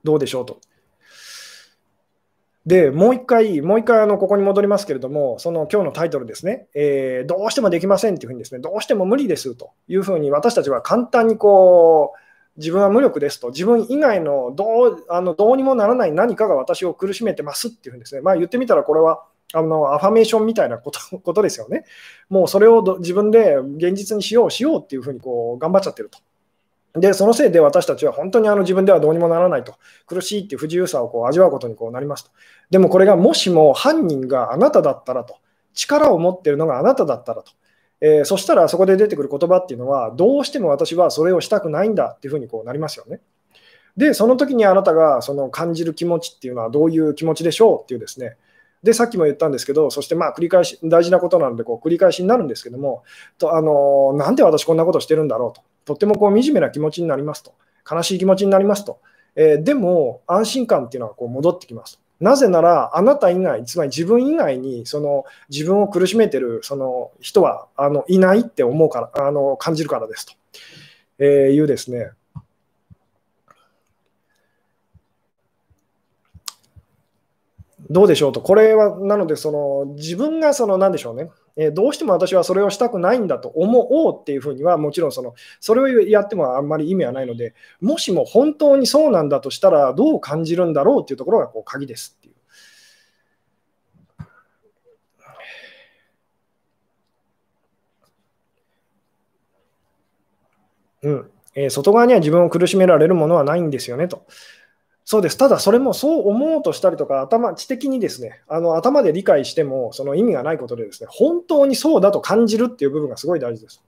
[0.04, 0.60] どうでしょうと。
[2.66, 12.18] で、もう一回、もう一回あのここに戻りますけれども、その今日のタイトルですね、えー、どうしてもできませんっていうふうにですね、どうしても無理ですというふうに私たちは簡単にこう、
[12.58, 19.22] 自分は無力ですと、自分以外のどうあのどうにもならない何かが私を苦しめてますっていうふうにですね、まあ、言ってみたらこれは
[19.54, 21.84] あのアファメーションみたいなこと ことですよね。
[22.28, 26.18] もうそれを自分で現実にしようしようっていうふうにこう頑張っちゃってると。
[26.96, 29.74] で、そのせいで私たちは本当にあの自分ではどうにもならないと、
[30.06, 32.30] 苦しいっていう不自由さをこう味わうことにこうなりますと。
[32.70, 35.36] でもこれがもしも犯人があなただったらと、
[35.74, 37.52] 力を持ってるのがあなただったらと、
[38.00, 43.20] えー、そしたらそこで出てくる言葉っていうのは、どうしても私はそれをしたくないんだっていうふうにこうなりますよね。
[43.96, 48.36] で、その時にあなたがその感じる気持ちっていうのはどういう気持ちでしょうっていうですね。
[48.82, 53.04] で、さっきも言ったんですけど、そしてまあ繰り返し、大事なことなのでこう繰り返しになるんですけども、
[53.38, 57.54] とあのなんで私こんなことしてるんだろうと、とてもこう惨めな気持ちになりますと、
[57.90, 58.98] 悲しい気持ちになりますと、
[59.36, 62.00] えー、でも安心感っていうのはこう戻ってきます。
[62.20, 70.32] なぜなら、あなた以外、つまり自分以外にその自分を苦しめてるその人はあのいないって思うから、あの感じるからですと、
[71.18, 72.10] えー、いうですね。
[77.88, 92.36] どうでしょうと、これはなので、その自分がその何でしょうね、えどうしても私はそれをしたくないんだと思おうっていうふうには、もちろんそのそれをやってもあんまり意味はないので、もしも本当にそうなんだとしたら、どう感じるんだろうっていうところがこう鍵ですっていう。
[101.02, 104.26] うんえー、外側には自分を苦しめられるものはないんですよねと。
[105.08, 105.36] そうです。
[105.36, 113.84] ただ、それもそう思おうとしたりとか、頭、知的にですね、あの頭で理解しても、その意味がないことでですね、本当にそうだと感じるっていう部分がすごい大事です。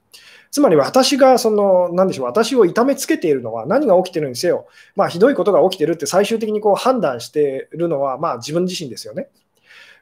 [0.52, 9.28] つまり私が、その、なんでしょう、私を痛めつけているのは何が起きてるにせよ、まあ、ひどいことが起きてるって最終的にこう判断しているのは、まあ、自分自身ですよね。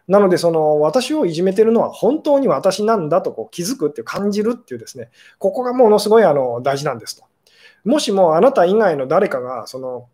[0.08, 5.08] なので、その私をいじめてるのは本当に私なんだとこう気づくって感じるっていうですね、
[5.38, 7.24] ここがものすごいあの大事なんですと。
[7.86, 10.08] もしもあなた以外の誰かがその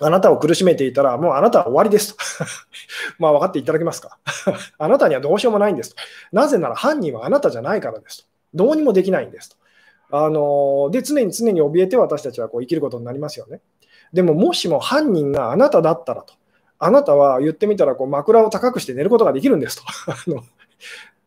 [0.00, 2.24] あなたを苦しめていたら、もうあなたは終わりですと。
[3.18, 4.18] まあ分かっていただけますか？
[4.78, 5.96] あなたにはどうしようもないんですと。
[6.32, 8.24] なぜなら犯人はあなたじゃないからですと。
[8.54, 9.56] どうにもできないんですと。
[10.10, 13.60] あので常に常に怯えて私たちはこう生きることになりますよね。
[14.12, 16.34] でももしも犯人があなただったらと。
[16.78, 19.82] あなたは言ってみたらこう枕を高くして寝ることができるんですと。
[20.12, 20.42] あの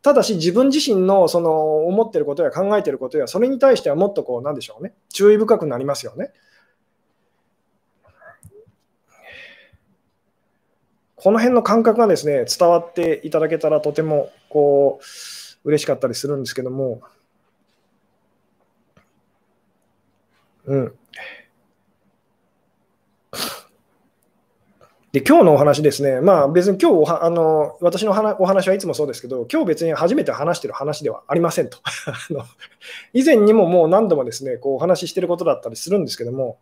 [0.02, 6.32] ただし自分自身のその思ってることや考えてることやそれに対してはもっとこうなんでしょうね注意深くなりますよね。
[11.22, 17.02] この辺の感覚がですね、伝わっていただけたらとてもこう嬉しかったりするんですけども、
[20.66, 20.94] うん。
[25.12, 31.80] で今日のお話ですね、まあ、別に今日あの私のお話はいつもそうですけど、今日別に初めて話している話ではありませんと。
[33.12, 36.60] 以前にももう何度もですねこうお話ししていることだったりするんですけども、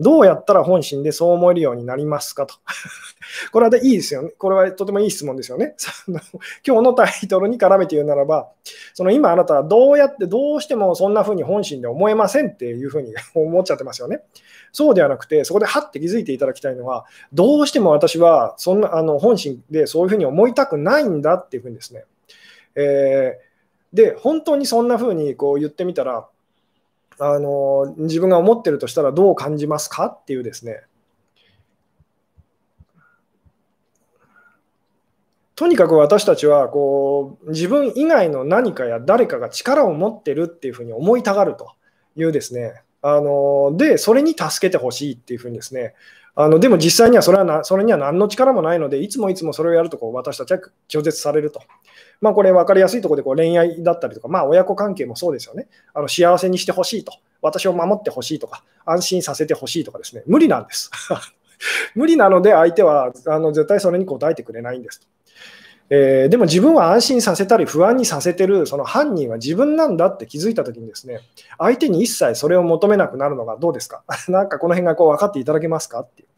[0.00, 2.54] どうやったら本心でそう思えるようになりますかと。
[3.52, 4.30] これはいいですよね。
[4.38, 5.76] これはとてもいい質問ですよね。
[6.66, 8.48] 今日のタイトルに絡めて言うならば、
[8.92, 14.22] その今あなたはどうやってどうしてもそんな風に本心で思えませんっていう風に 思っちゃってますよね。
[14.72, 22.04] そうではなくて、そこではって気づいていただきたいのは、どうしても私はそんなあの本心でそういう風に思いたくないんだっていう風にですね。
[22.74, 26.26] えー、で、本当にそんな風にこう言ってみたら、
[27.18, 30.82] あの自分が思ってるとしたらどう感じますかっていうですね。
[35.56, 41.72] とにかく私たちはこう自分以外の何かや誰かが力を持ってるっていうふうに思いたがると
[42.16, 42.82] いうですね。
[43.02, 45.94] あのでそれに助けてほしいっていうふうにですね。
[46.36, 50.58] あのでも実際にはそれはなそれには何の力もないのでいつもいつもそれをやるとこう私たちは
[50.88, 51.60] 拒絶されると
[52.20, 55.68] まあ、これ分かりやすいところでこう恋愛だったりとか、まあ、親子関係もそうですよね。
[55.92, 57.12] あの幸せにしてほしいと、
[57.42, 60.90] 私を守ってほしいとか、安心させてほしいとかですね、無理なんです。
[61.94, 65.06] 無理なので相手はあの絶対それに応えてくれないんです。
[65.96, 71.20] えー、でも自分は安心させたり不安にさせてるその犯人は自分なんだって気づいたときにですね
[71.58, 74.02] 相手に一切それを求めなくなるのがどうですか？
[74.28, 76.28] なんかこの辺がこう分かっていただけますかっていう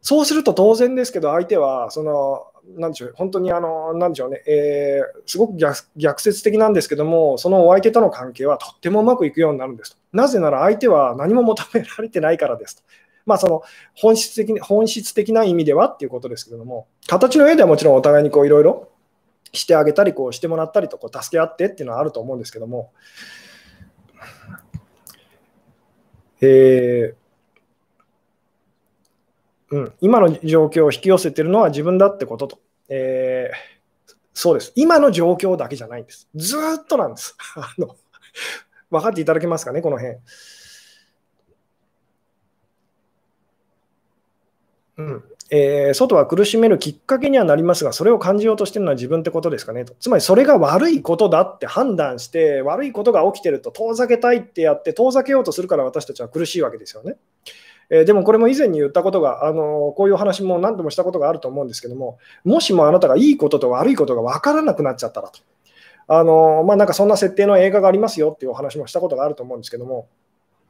[0.00, 9.98] そうすると当然ですけど相手はそのなんでしょう、本当にあの、なんでしょうね、えー、すごく逆逆説的なんですけども、そのお相手との関係はとってもうまくいくようになるんですと。
[10.12, 12.82] なぜなら相手は何も求められてないからですと。
[13.26, 13.62] まあ、その
[13.94, 18.88] 本質的に本質的な意味ではっていうことですけれども、形の上ではもちろんお互いにいろいろ
[19.52, 22.92] してあげたり、こうしてもらったりとこう助け合ってっていうのはあると思うんですけども、
[26.40, 27.24] えー
[29.70, 32.58] うん、今の状況を引き寄せてるのは自分だってことと。
[32.88, 34.72] えー、そうです。
[34.76, 36.28] 今の状況だけじゃないんです。
[36.34, 37.36] ずっとなんです。
[37.56, 37.96] あの
[38.90, 40.18] 分かっていただけますかね、この辺。
[44.96, 49.94] うんえー、外は苦しめるきっかけにはなりますが、それを感じようとしてるのは自分ってことですかねと。
[50.00, 57.16] つまり、それが悪いことだって判断して、悪いことが起きてると遠ざけたいってやって、遠ざけようとするから私たちは苦しいわけですよね。
[57.90, 65.40] えー、でもこれも以前に言ったことが、あのこういう話も何度もしたことがあると思うんですけども、もしもあなたがいいことと悪いことが分からなくなっちゃったらと。
[66.06, 70.08] あのまあ、なんかそんな設定の映画がありますよっていうお話もしたことがあると思うんですけども、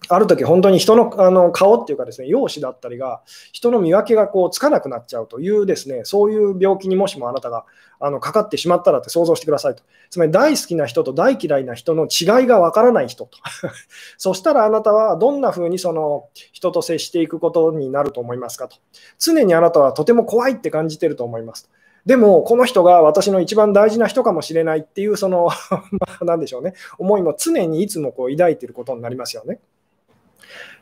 [0.08, 7.64] ある時本当に人のあの顔っていうかですね、容姿だったりが、人の見分けがこうつかなくなっちゃうというですね、そういう病気にもしもあなたが
[8.00, 9.82] あのかかってしまったらって想像してくださいと。
[10.10, 13.38] つまり大好きな人と大嫌いな人の違いがわからない人と。
[14.18, 18.76] そしたらあなたはどんなふうにその人と接していくことになると思いますかと。
[19.18, 21.70] 常にあなたはとても怖いって感じてると思います。
[22.06, 29.60] でも、この人が私の一番大事な人かもしれないっていう、その、 まあ、なんでしょうね、思いも常にいつもこう抱いていることになりますよね。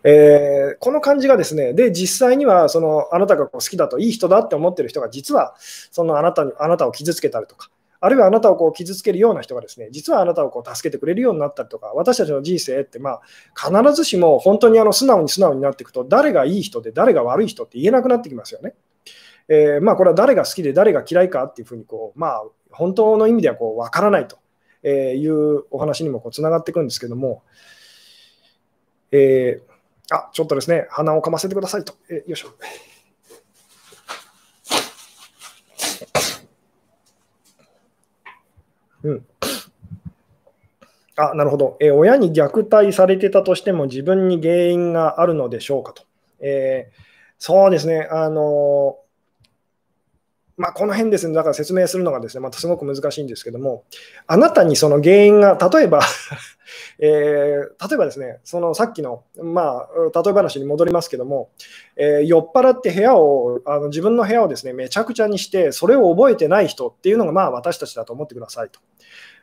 [0.05, 7.71] えー、この感じがですね、で、実際にはそのあなたがこう好きだといい人だって思ってる人が、実はそのあなたにあなたを傷つけたりとか、
[8.01, 13.21] あるいはあなたをこう傷つけるような人がですね、実はあなたをこう助けてくれるようになったりとか、私たちの人生って、まあ、
[13.55, 18.75] 必ずしも本当にあの素直に素直になっていくと、誰がいい人で誰が悪い人って言えなくなってきますよね。
[19.49, 24.39] えー、まあ、これは誰が好きで誰が嫌いかっていうふうにこう、まあ、本当の意味ではこう分からないと
[24.89, 27.45] いうお話にもつながっていくんですけども、
[29.13, 29.73] えー
[30.13, 31.95] あ、ちょっとですね、鼻をかませてくださいと。
[32.11, 32.49] えよいしょ。
[39.05, 39.27] うん。
[41.17, 41.77] あ、なるほど。
[41.81, 46.03] え親に虐待されてたとしても自分に原因があるのでしょうかと。
[46.41, 46.95] えー、
[47.39, 48.09] そうですね。
[48.11, 48.99] あの
[50.59, 53.85] まあ、この辺ですね、だから説明するのがですね、またすごく難しいんですけども、
[54.27, 56.03] あなたにその原因が、例えば
[56.99, 61.51] えー、例えばですね、そのさっきの、まあ、例え話に戻りますけども、
[61.97, 68.81] えー、酔っ払って部屋を、あの自分の部屋をですね、めちゃくちゃにして、それを覚えてない人っていうのが、まあ、私たちだと思ってくださいと。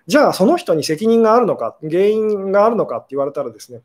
[0.08, 3.82] じゃあ、その人に責任があるのか、原因があるのかって言われたらですね、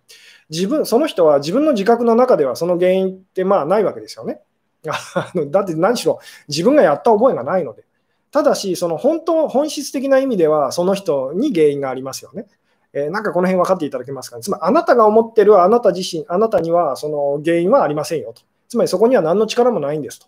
[0.49, 4.41] 自分、その人は自分の自覚の中ではその原因ってまあないわけですよね。
[4.85, 6.19] だって何しろ
[6.49, 7.85] 自分がやった覚えがないので。
[8.31, 12.47] ただし、その本当、本質的な意味では、その人に原因がありますよね。
[12.95, 14.43] えー、なんかこの辺分かっていただけますかね。
[14.43, 18.43] つまり、あなたが思ってるあなた自身、あなたにはその原因はありませんよと。
[18.69, 20.27] つまり、そこには何の力もないんですと。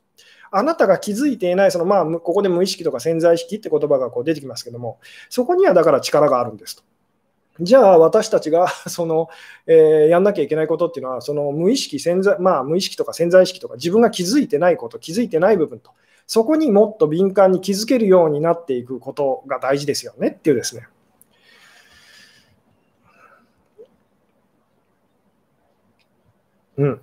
[0.51, 4.99] あなたが気づいていない、そのまあ、ここで無意識とか潜在意識って言葉がこう出てきますけども、
[5.31, 6.83] そこにはだから力があるんですと。
[7.61, 9.29] じゃあ私たちが その、
[9.67, 15.91] えー、やんなきゃいけないことっていうのは、その無意識潜在、まあ、無意識とか潜在意識とか自分が気づいてないこと、気づいてない部分と、
[16.27, 20.89] そこにもっと敏感に気づけるようになっていくことが大事ですよねっていうですね。
[26.79, 27.01] うん。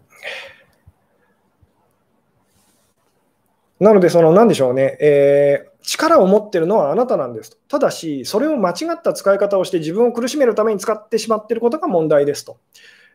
[3.79, 7.57] なので、その、なんでしょうね、えー、力を持ってるのはあなたなんですと。
[7.67, 12.57] ただし、それを間違った使い方をして自分を苦しめるために使ってしまっていることが問題ですと。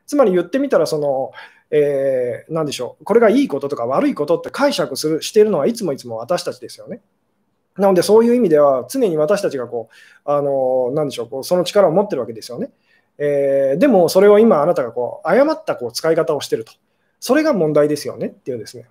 [0.07, 1.33] つまり言ってみたら、その、
[1.71, 7.01] えー、でしょう、これがいいこととか悪いことって解釈するしているのはいつもいつも私たちですよね。
[7.77, 9.89] なので、そういう意味では、常に私たちがこ
[10.27, 12.71] う、あのなでしょうこう、その力を持ってるわけですよね。
[13.19, 16.73] えー、でも、それを今、あなたがこう誤ったこう使い方をしてると。
[17.21, 18.89] それが問題ですよねっていうんですね。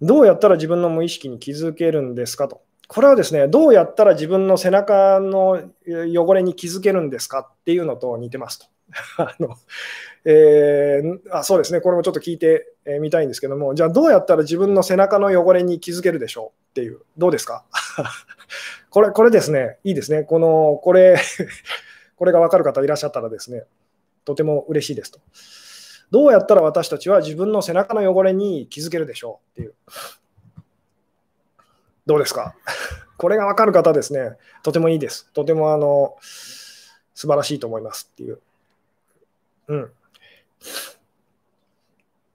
[0.00, 2.62] どうやったら自分の無意識に気づけるんですかと。
[2.86, 8.66] これはですね、どうやったら自分の背中の汚れに気づけるんですかっていうのと似てますと。
[9.18, 9.56] あの
[10.24, 17.64] えー、あそうですね、これもちょっと聞いてみたいんですけども、じゃあどうやったら自分の背中の汚れに気づけるでしょうっていう、どうですか？
[18.96, 21.18] これ、これですね、いいですね、この、これ
[22.16, 23.64] これが分かる方いらっしゃったらですね、
[24.24, 25.20] とても嬉しいですと。
[26.10, 29.74] どうやったら私たちは自分の背中の汚れに気づけるでしょうっていう。
[32.06, 32.56] どうですか？
[33.18, 35.30] これが分かる方ですね、とてもいいです。
[35.34, 36.88] とてもあの素
[37.28, 38.40] 晴らしいと思いますっていう。
[39.68, 39.92] うん。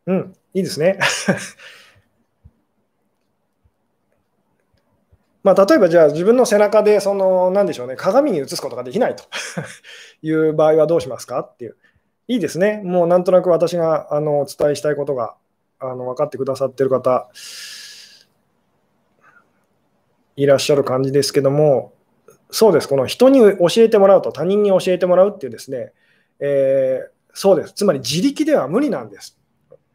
[0.05, 0.99] うん、いいですね。
[5.43, 9.23] まあ、例えばじゃあ自分の背中でその何でしょうね鏡に映すことができないと
[10.21, 11.39] いう場合はどうしますか？
[11.39, 11.77] っていう
[12.27, 12.81] いいですね。
[12.83, 15.35] もうなんとなく私があのお伝えしたいことが
[15.79, 17.27] あの分かってくださってる方
[20.35, 21.93] いらっしゃる感じですけども、
[22.51, 25.91] そうです、この人に教えてもらうと、他人に教えてもらうっていうですね、
[26.39, 29.37] えー、そうです、つまり自力では無理なんです。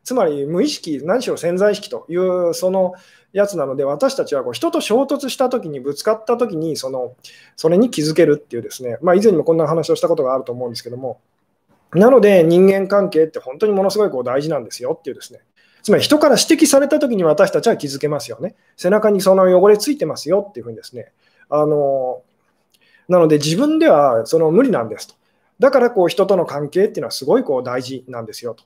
[0.06, 2.94] つまり無意識、何しろ潜在意識というその
[3.32, 7.16] やつなので、私たちはこう人と衝突したときに、ぶつかったときにその、
[7.56, 11.18] それに気づけるっていうですね、まあ、以前にもこんな話をしたことがあると思うんですけども、
[11.92, 15.40] なので人間関係って本当にものすごいこう大事なんですよっていうですね、
[15.82, 18.54] つまり人から指摘されたときに私たちは気づけますよね。
[18.76, 21.10] 背中にその汚れついてますよっていうふうにですね。
[21.50, 22.22] あの
[23.08, 25.14] なので自分ではその無理なんですと。
[25.58, 28.62] だからこう人との関係っていうのはすごいこう大事なんですよと。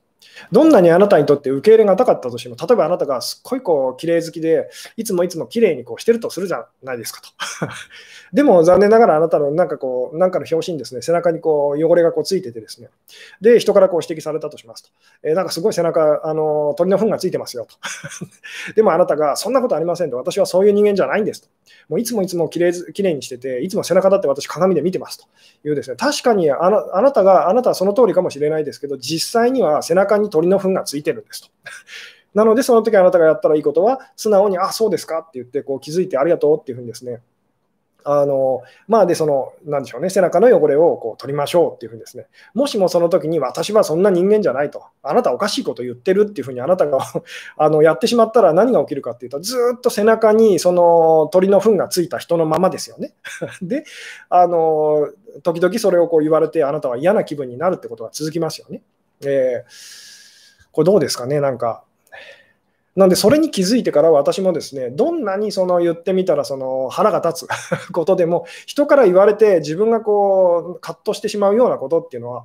[0.52, 7.28] どんなにあなたにとって受け入れがたかったとしても、例えばあなたがすっごいこう綺麗好きで、いつもいつも綺麗にこうしてるとするじゃないですかと。
[8.32, 12.88] でも残念ながらあなたのなんかこう、なんかの表紙にですね、背中にこう汚れがこうついててですね、
[13.40, 14.90] で、人からこう指摘されたとしますと。
[15.22, 17.76] えー、なんかすごい背中、あの鳥の糞がついてますよと。
[18.74, 20.16] でもあなたが、そんなことありませんと。
[20.16, 21.48] 私はそういう人間じゃないんですと。
[21.88, 25.26] もういつもいつも綺麗綺麗にしてて、いつも背中だって私鏡で見てますと
[25.68, 31.48] いうですね、確かにあなあなたが、あなたはその通りかもしれないですけど、実際には背中に鳥の糞がついてるんですと。
[32.34, 35.18] なので、その時あなたがやったらいいことは、素直に、あ、そうですか？
[35.20, 37.22] って言って、こう気づいてありがとうっていうふうにですね、
[38.04, 46.98] あのまあ、で、その、なんでしょうね、背中の汚れをこう取りましょうっていうふうにですね、もしもその時に私はそんな人間じゃないと、あなたおかしいこと言ってるっていうふうにあなたが
[47.56, 53.14] あのやってしまったら何が起きるかっていうと、ずっと背中にその鳥の糞がついた人のままですよね。
[53.62, 53.84] で、
[54.28, 55.08] あの
[55.42, 58.82] 時々それをこう言われて、あなたは嫌な気分になるってことが続きますよね。
[59.24, 61.84] えー、これどうですかね、なんか。
[62.96, 67.48] なんで、それに気づいてから私もですね、どんなにその言ってみたらその腹が立つ
[67.92, 72.44] ことでも、人から言われて自分がこう、カッとしてしまうようなことっていうのは、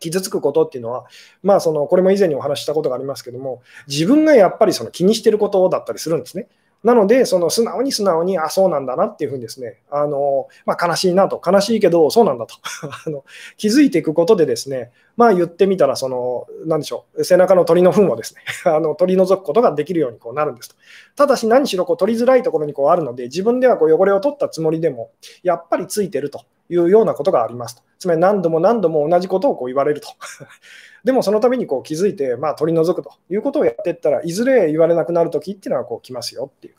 [0.00, 1.04] 傷つくことっていうのは、
[1.42, 6.48] まあ、そのこれも以前にお話したことがありますけども、自分がやっぱりその気にしてることだったりするんですね。
[6.82, 12.54] なので、その素直に素直に、あ、そうなんだなっていうふうにですね、あのまあ、悲しいなと、悲しいけど、そうなんだと。
[13.06, 13.24] あの
[13.58, 20.76] 気づいていくことでですね、まあ、言ってみたら、その、なんでしょう、背中の鳥の糞をですね あの取り除くことができるようにこうなるんですと。
[21.16, 25.10] ただし、何しろこう取りづらいところにこうあるので、自分ではこう汚れを取ったつもりでも、
[25.42, 26.42] やっぱりついてると。
[26.70, 27.82] いうようなことがありますと。
[27.98, 30.08] つまり何度も何度も同じことをこう言われると
[31.04, 36.74] でもその度にこう気づいて、まあ、取り除くということをやっていったらいずれ言われなくなるときっていうのはこう来ますよっていう。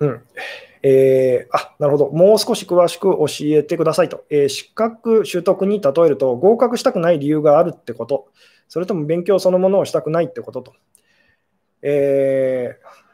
[0.00, 0.22] うん
[0.86, 3.26] えー、あなるほど、もう少し詳しく教
[3.56, 8.28] えてくださいと、えー、資格取得に例えると、合格したくない理由があるってこと、
[8.68, 10.74] それとも勉強そのものをしたくないってことと。
[11.84, 13.04] えー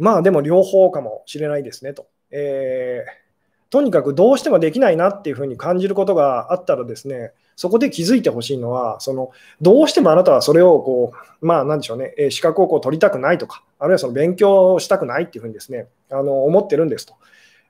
[0.00, 2.08] まあでも両方かもしれないですねと。
[2.30, 11.12] えー、とにかくどうしてもできないなっていうふうに感じることがあったらですね、そこで気づいてほしいのは、そのどうしてもあなたはそれをこ
[11.42, 17.14] う、まあなんでしょうね、え資格をこう取りたくないとか、あるいはその勉強したくないっていうふうにですね、あの思ってるんですと。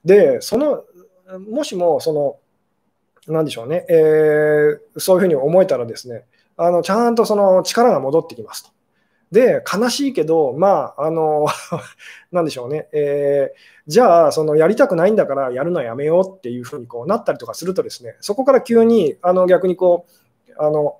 [0.05, 0.85] で、その、
[1.51, 2.37] もしもその、
[3.27, 6.25] なんでしょうね、えー、そういうふうに思えたらですね、
[6.63, 8.71] あのちゃんとその力が戻ってきますと。
[9.33, 11.47] で、悲しいけど、まあ、あの、
[12.33, 20.05] なんでしょうね、えー、じゃあ、そのやりたくないんだからやるのはやめようっていうふうにこうなったりとかするとですね、そこから急にあの逆にこ
[20.49, 20.99] う、あの、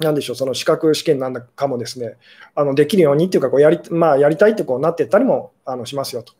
[0.00, 2.16] なんでしょう、その資格試験なんだかもですね、
[2.54, 6.34] あのできるようにっていうかこうやり、まあ、やりたいってこうなっていったりもあのしますよと。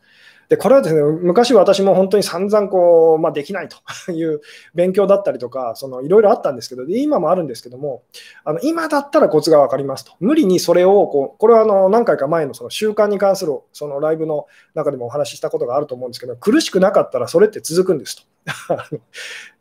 [0.49, 4.41] で、これはですね、昔私も本当に散々こう、まあ、できないという
[4.73, 8.03] 勉強だったりとか、そのいろいろあったんですけど、今もあるんですけども、
[8.43, 10.13] あの今だったらコツが分かりますと。
[10.19, 18.23] 無理にそれをこう、これはあの何回か前のその習慣に関するそのライブの中でもお話ししたことがあると思うんですけど、苦しくなかったらそれって続くんですと。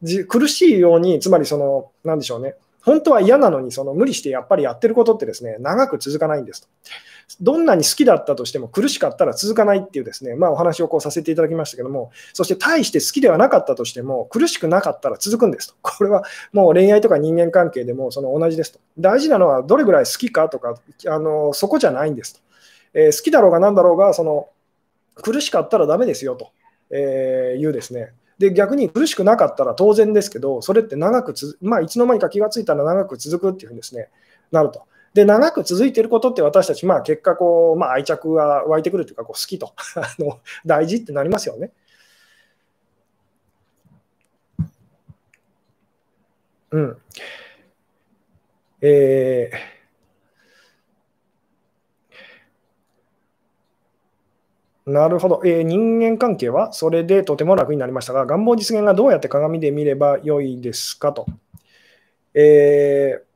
[0.28, 6.68] 苦しいように、つまりその、なんでしょうね、本当は嫌なのにその無理してやっぱりやってることってですね、長く続かないんですと。
[7.40, 15.74] どんなに好きだったとしても苦しかったら続かないっていうですね、まあ、お話をこうさせていただきましたけども、そして大して好きではなかったとしても、苦しくなかったら続くんですと。
[15.82, 18.80] これはもう恋愛とか人間関係でもその同じですと。
[18.98, 20.74] 大事なのはどれぐらい好きかとか、
[21.06, 22.40] あのそこじゃないんですと。
[22.94, 24.48] えー、好きだろうが何だろうが、その
[25.16, 26.50] 苦しかったらダメですよと、
[26.90, 28.12] えー、いうですね。
[28.38, 34.08] で逆に苦しくなかったら当然ですけど、それって長くつ、まあ、いつの間にか気がついたら長く続くっていうふうにですね、
[34.50, 34.82] なると。
[35.14, 41.72] で、長く続いていることって私たち、まあ結果こう、まあ愛着が湧いてくるというか、こう好きと あの大事ってなりますよね。
[46.72, 46.98] うん。
[48.82, 61.26] えー、なるほど、えー、人間関係はそれでとても楽になりましたが、願望実現がどうやって鏡で見ればよいですかと。
[62.34, 63.33] えー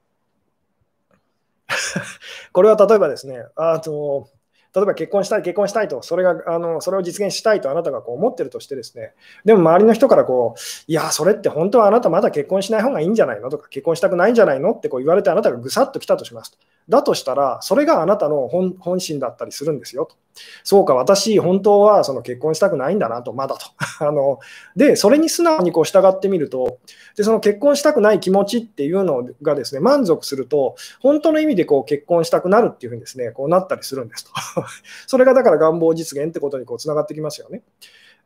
[2.52, 4.28] これは例えばですね、あと
[4.74, 9.14] 例えば結婚したい、結婚したいと、それがあのそれを実現したいとあなたがこう思ってるとしてですね、
[9.44, 16.58] でも周りの人からこう、いや、それって本当はあなたまだ結婚しない方がいいんじゃないのとか、結婚したくないんじゃないのってこう言われてあなたがぐさっと来たとしますと。
[16.88, 20.16] だとしたら、それがあなたの本心だったりするんですよと。
[20.62, 23.66] そうか、私、本当はその結婚したくないんだなと、まだと。
[24.04, 24.38] あの
[24.76, 26.78] で、それに素直にこう従ってみると
[27.16, 34.30] で、その結婚したくない気持ちっていうのがですね満足すると、本当の意味でこう結婚したくなるっていうふうにですねこうなったりするんですと。
[35.06, 37.62] それがだから願望実現ってことにこうつながってきますよね。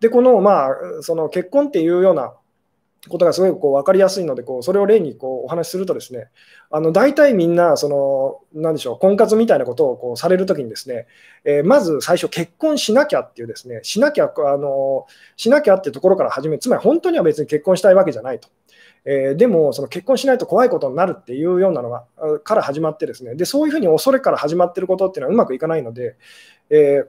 [0.01, 0.69] で、この,、まあ、
[1.01, 2.35] その結婚っていうような
[3.09, 6.29] ことがすごいこう分かりやすいので、こうそれを例にこうお話しするとですね、
[6.71, 11.07] あの大体みんな、その、なんでしょう、婚活みたいなことをこうされるときにですね、
[11.45, 18.49] えー、まず最初、結婚しなきゃっていうですね、しなきゃ、あの、しなきゃっていうところから始め、つまり本当には別に結婚したいわけじゃないと。
[19.05, 22.05] えー、でも、その結婚しないと怖いことになるっていうようなのが
[22.45, 26.17] から始まってですね、でそういうふうに恐れから始まってることっていうのはうまくいかないので、
[26.71, 27.07] えー、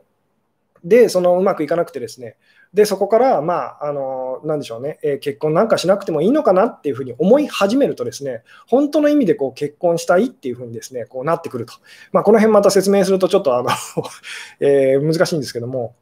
[0.84, 2.36] で、そのうまくいかなくてですね、
[2.74, 11.74] で、そこから、まあ、あの、なんでしょうね、えー、結婚なんかしなくてもいいのかなっていうふうに思い始めるとですね、本当の意味でこう結婚したいっていうふうにですね、こうなってくると。
[12.12, 13.70] まあ、この辺また説明するとちょっとあの
[14.60, 15.96] え、難しいんですけども、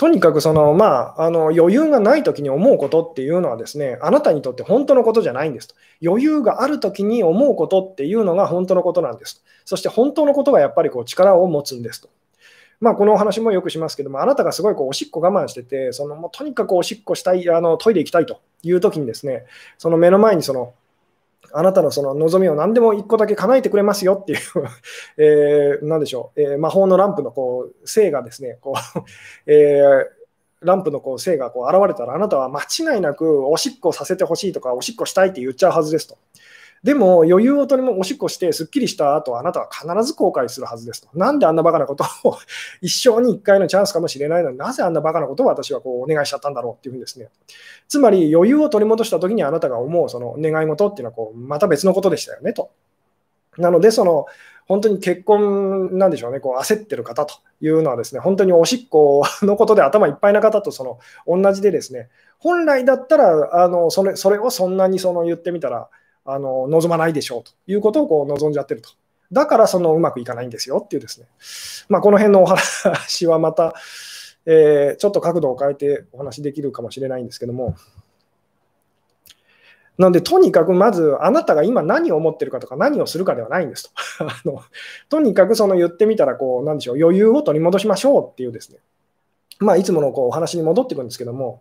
[0.00, 5.74] とにかくその、まあ、あの余裕がないときに思うことっていうのはですね、あなたにとって本当のことじゃないんですと。
[6.02, 9.44] 余裕があるときに思うことっていうのが本当のことなんです。
[9.66, 12.08] そして本当のことがやっぱりこう力を持つんですと。
[12.80, 19.44] まあ、このお話もよくしますけども、あなたがすごいこうおしっこ我慢してて、そのもうとにかくおしっこしたい、あのトイレ行きたいというときにですね、
[19.76, 20.72] その目の前にその
[21.52, 24.38] あなたのその望みを何でも1個だけ叶えてくれますよっていう
[25.18, 29.00] えー、なんでしょう、えー、魔法のランプのこう性がですね、こう
[29.50, 30.06] えー、
[30.60, 36.18] ランプのこう性がこう現れたら、あなたは間違いなくおしっこさせてほしいとか、おしっこしたいって言っちゃうはずですと。
[36.82, 41.08] でも余裕を取りもおしっこしてすっきりした後あなたは必ず後悔するはずですと。
[41.12, 42.38] なんであんなバカなことを
[42.80, 47.28] 一生に一回のチャンスかもしれないのになぜあんなバカなことを私はこうお願いしちゃったんだろうっていうふうにですね。
[47.86, 52.70] つまり余裕を取り戻した時にあなたが思うその願い事っていうのはこうまた別のことでしたよねと。
[53.58, 54.26] なのでその
[54.66, 62.08] 本当に結婚なんでしょうね、こう焦ってる方というのはですね、本当におしっこのことで頭いっぱいな方とその同じでですね、
[62.38, 65.88] 本来だったらあのそれそれをそんなにその言ってみたら、
[66.24, 68.90] あの望まないでしょうということをこう望んじゃってると。
[69.32, 71.26] だからそのうまくいかないんですよっていうですね、
[71.88, 73.74] まあ、この辺のお話はまた、
[74.44, 77.76] えー、ちょっと角度を変えてお話できるかもしれないんですけども、
[80.00, 83.90] なので、とにかくまず、あなたが今何を思ってるかとか何をするかではないんですと。
[84.24, 84.62] あの
[85.10, 88.78] とにかくその言ってみたら、こう、なんでしょう、余裕を取り戻しましょうっていうですね、
[89.58, 91.60] まあ、いつものこうお話に戻っていくんですけども、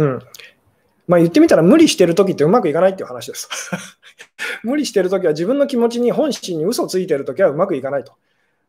[0.00, 0.18] うん。
[1.06, 3.48] まあ言ってみたら無理してるときってうまくいかないっていう話です。
[4.64, 8.12] 無理してるときは自分の気持ちに本心に嘘ついてるときはうまくいかないと。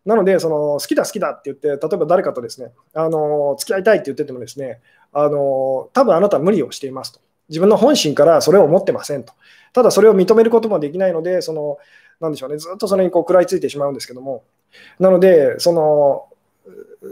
[0.05, 4.81] なので、その好きだ好きだって言って、例えば誰かとですね、あの付き合いたいって言っててもですね、
[5.13, 7.19] あの多分あなたは無理をしていますと。
[7.49, 9.33] 自分の本心からそれを思ってませんと。
[9.73, 11.77] ただそれを認めることもできないので、その、
[12.19, 14.43] なんでしょうね、ずっとそれにこう食らいついてしまうんですけども、
[14.99, 16.27] なので、その、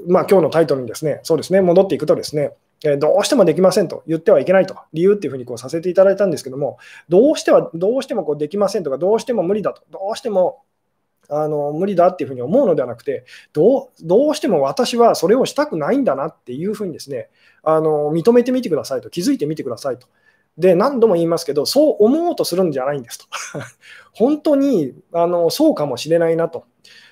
[0.08, 2.54] まあ今日のタイトルにですね、そうですね、戻っていくとですね、
[2.86, 6.78] えどうしてもできませんと言ってはいけないと、理由っていうふうにこうさせていただいたんですけども、
[7.10, 10.64] どうしてはどうしてもこうできませんとか、どうしても無理だと、どうしても
[11.30, 17.30] あの無理だっていうふうに思うのではなくてどう、どうしても私はそれをしたくないんだなっていうふうにですね
[17.64, 20.08] あの認めてみてくださいと、気づいてみてくださいと。
[20.58, 23.26] で、何度も言いますけど、そう思おうとするんじゃないんですと。
[24.14, 26.66] 本当にあのそうかもしれないなと。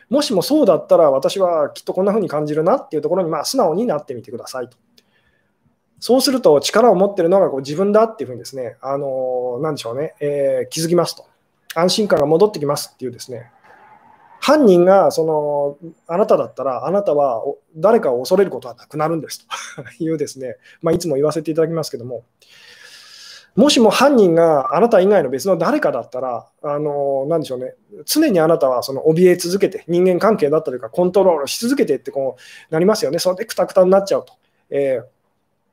[0.09, 4.77] もしもそうだったら私はきっとこんな風に感じるなっていうところにまあ素直になってみてくださいと。
[5.99, 11.25] そうすると力を持ってるのがこう自分だっていうふうにですね、あのー、でしょうね、えー、気づきますと。
[11.75, 13.51] 安心感が戻ってきますっていうですね、
[14.39, 15.77] 犯人がその
[16.07, 17.43] あなただったら、あなたは
[17.75, 19.83] 誰かを恐れることはなくなるんですと。
[20.03, 22.23] いうですね、まあ、いつも言わせていただきますけども、
[23.55, 27.73] もしも犯人があなた以外の別の誰かだったら、あのなんでしょうね、
[28.05, 34.33] 常にあなたはその怯え続けて、人間関係だったりか、コントロールし続けてってこうなりますよね、それでくたくたになっちゃうと。
[34.69, 35.05] えー、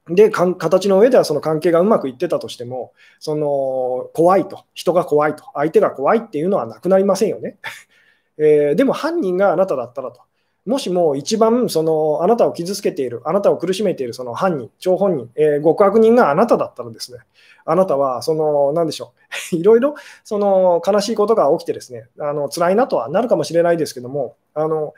[0.08, 7.56] で形の上ではその関係がうまくいってたとしても、その怖いと、人が怖いと、相手が怖いっていうのはなくなりませんよね。
[8.36, 10.20] えー、でも犯人があなただったらと。
[10.66, 17.20] もしも一番そのあなたを傷つけている、あなたを苦しめているその犯人、張本人、えー、極悪人があなただったらですね、
[17.64, 19.14] あなたはその、なんでしょ
[19.52, 24.94] う、 いろいろその悲しいことが起きてですね、あの辛いなとはなるかもしれないですけども、あの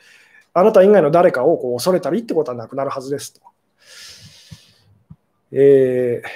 [0.52, 3.40] あなた以外の誰かをこう恐れたりってことはなくなるはずですと。
[5.53, 6.28] えー、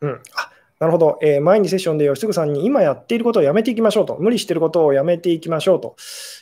[0.00, 5.96] うん、あなるほど、えー、前にセッションで吉嗣さんに今やっていることをやめていきましょうと、無理していることをやめていきましょうと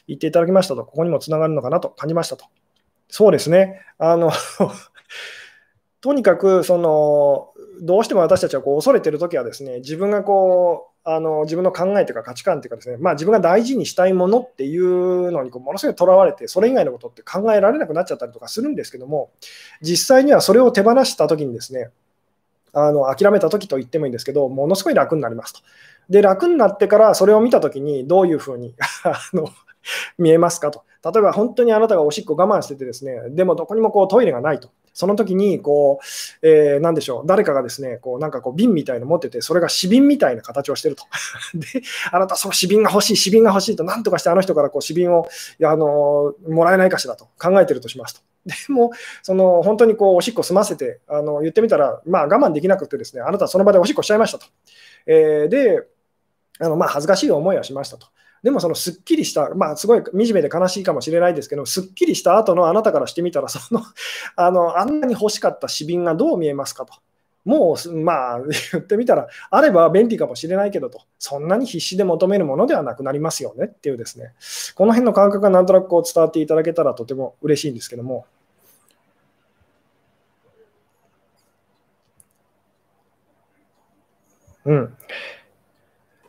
[0.08, 2.46] 言っていただきましたと、ここにもつながるのかなと感じましたと。
[3.08, 3.80] そうですね。
[3.98, 4.32] あの
[6.00, 19.32] とにかくそのどうしても私たちはこう恐れてるときはですね自分がこうあの自分の考えというか価値観というかですね、まあ、自分が大事にしたいものっていうのにこうものすごいとらわれてそれ以外のことって考えられなくなっちゃったりとかするんですけども
[19.80, 21.90] 実際にはそれを手放したときにですね
[22.72, 25.60] あの諦めたときと言ってもいいんですけどものすごい楽になりますと。
[26.08, 28.74] で楽になってからそれを見たときにどういうふうに
[29.04, 29.48] あの
[30.18, 30.84] 見えますかと。
[31.04, 34.70] 例えば本当にあなたがおしっこ我慢しててですね、でもどこにもこうトイレがないと。
[34.92, 36.00] その時にこ
[36.42, 41.04] う、えー、何でしょう、誰かがですね、こうなんかこう瓶みたいの持ってて、それが紙瓶みたいな形をしてると。
[41.54, 45.26] で、あなたその紙瓶が欲しい、紙瓶が欲しいと、なんとかしてあの人からこう紙瓶を
[45.64, 48.20] あのもらえないかしらと考えてるとしますと。
[48.44, 48.90] でも、
[49.22, 54.46] その本当にこうおしっこ済ませてあの言ってみたら、まあ、我慢できなくてですね、あなたはその場でおしっこしちゃいましたと。
[55.06, 55.86] えー、で、
[56.58, 58.08] あのまあ恥ずかしい思いはしましたと。
[58.42, 63.82] でもそのすっきりした、まあ、すごい惨めで悲しいかもしれないですけど、すっきりした後のあなたからしてみたら、その
[64.36, 66.94] あのあんなに欲しかった紙瓶がどう見えますかと。
[67.44, 74.32] もう、まあ、言ってみたら、あれば便利かもしれないけどと、そんなに必死で求めるものではなくなりますよねっていうですね、
[74.76, 78.26] この辺の感覚がなんとなくこう伝わっていただけたらとても嬉しいんですけども。
[84.64, 84.96] うん。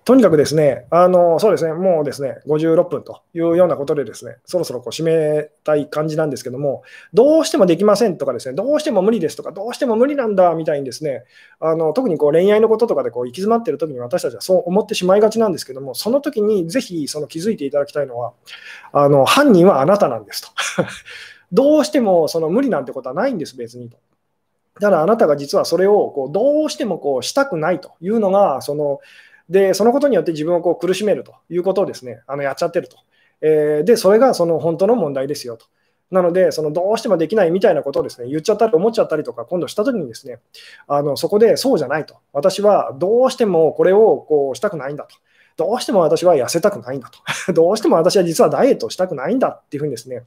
[0.06, 6.84] とにかくですね、あのそうですね、もうですね、56分というようなことでですね、そろそろこう締めたい感じなんですけども、
[7.14, 11.24] どうしてもできませんとかですね、どうしても無理ですとか、どうしても無理なんだみたいにですね、
[11.62, 18.34] あの特にこう恋愛のこととかでこう行き詰まっているときに私たちはそう思ってしまいがちなんですけども、その時にぜひその気づいていただきたいのは、
[18.92, 20.50] あの犯人はあなたなんですと。
[21.54, 23.98] どうしてもその無理なんてことはないんです、別にと。
[24.82, 29.00] ただあなたが実はそれをこうどうしてもこうしたくないというのが、その
[29.54, 32.98] で、そのことによって自分をこう苦しめるということをですね、あのやっちゃってると。
[33.40, 35.68] えー、で、それがその本当の問題ですよと。
[36.10, 40.40] なので、そのどうしてもできないみたいなことをですね言っちゃったり思っちゃったりとか、今度したときにですね
[40.88, 42.16] あのそこでそうじゃないと。
[42.34, 45.16] 私はどうしてもこれをこうしたくないんだと。
[45.56, 47.20] どうしても私は痩せたくないんだと。
[47.54, 50.24] どうしても私は実はダイエットしたくないんだっていうふうにですね、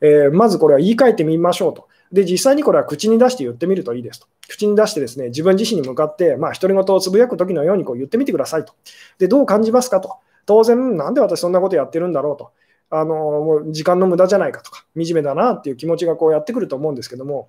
[0.00, 1.88] えー、まずこれは言い換えてみましょうと。
[2.12, 4.26] で、実際にこれは口に出して言ってみるといいですと。
[4.48, 8.74] 口に出してですね、自分自身に向かって、まあ、独り言をつぶやく時のようにこう言ってみてくださいと。
[9.18, 10.16] で、どう感じますかと。
[10.44, 12.50] 当然、なんで私そんなことやってるんだろうと。
[12.94, 17.48] あのもう時間の無駄じゃないかとか、惨めだなっていう気持ちがこうやってくると思うんですけども、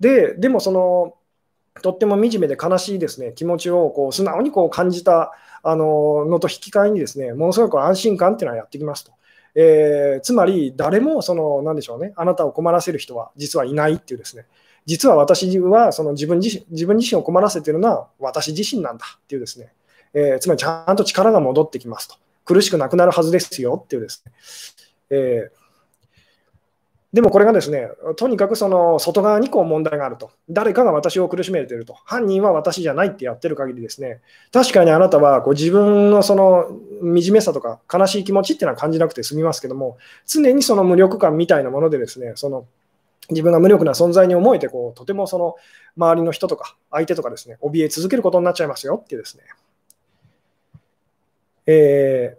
[0.00, 1.14] で、でもその、
[1.80, 5.32] とっても惨めで悲しいですね気持ちをこう素直にこう感じた
[5.62, 9.12] あののと引き換えにですねものすごく安心感っていうのはやってきますと。
[9.54, 12.12] えー、つまり誰もその何でしょうね。
[12.16, 14.46] あなたを困らせる人は実はいないっていうですね。
[14.86, 19.72] 実は私はその自分自身自分自身を困らせているのは私自身なんだっていうですね、
[20.14, 22.16] えー、つまりちゃんと力が戻ってきますと。
[22.44, 24.32] 苦しくなくなるはずですよっていうですね、
[25.10, 25.61] えー
[27.12, 30.30] でもこれがですね、とにかくその外側にこう問題があると。
[30.48, 31.92] 誰かが私を苦しめていると。
[31.92, 36.68] 犯人は私じゃないってやってる限りですね、確かにあなたはこう自分のその
[37.02, 42.66] 惨めさとか悲しい気持ちっていうのは感じなくて済みますけども、常にその無力感みたいなものでですね、その
[43.28, 45.56] 自分が無力な存在に思えてこう、とてもその
[45.98, 49.44] 周りの人とか相手とかですね、怯え続けることになっちゃいますよってですね。
[51.66, 52.38] え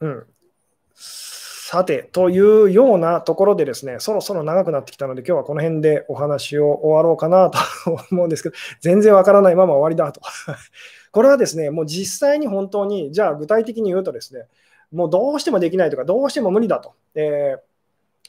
[0.00, 0.26] ー、うん、
[1.72, 7.60] さて、というようなところでですね、そろそろ長くなってきたので、今日はこの辺でお話を終わろうかなと
[8.10, 10.20] 思うんですけど、全然わからないまま終わりだと。
[11.12, 14.48] これはですね、もう実際に本当に、じゃあ具体的に言うとですね、
[14.90, 17.54] もうどうしてもできないとか、どうしても無理だと、え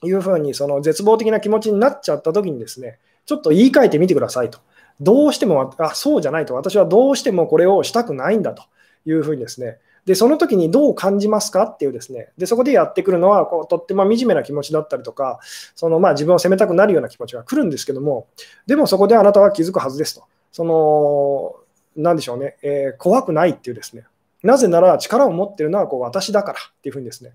[0.03, 4.59] ー、いうふうにその絶望的な気持ちになっちゃった時にですね、ちょっと言い換えてみてくださいと。
[4.99, 6.53] どうしても、あ、そうじゃないと。
[6.53, 8.61] 私はどうしてもこれをしたくないんだと
[9.07, 15.39] いうふうにですね、で、その時にどう感じますかっていうですね、でそこでやってくるのはこう、とっても惨めな気持ちだったりとか、
[15.75, 18.27] そのまあ自分を責めたくなるような気持ちが来るんですけども、
[18.65, 20.23] でもそこであなたは気づくはずですと。
[20.51, 21.55] その、
[21.95, 24.05] なんでしょうね、えー、怖くないっていうですね、
[24.43, 27.33] なぜなら力を持ってるのはこう私だからっていうふうにですね、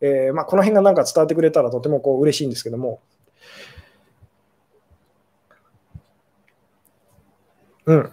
[0.00, 3.00] えー、まあ、この辺がなんか伝わってくれたらとてもこう嬉しいんですけども、
[7.86, 8.12] うん、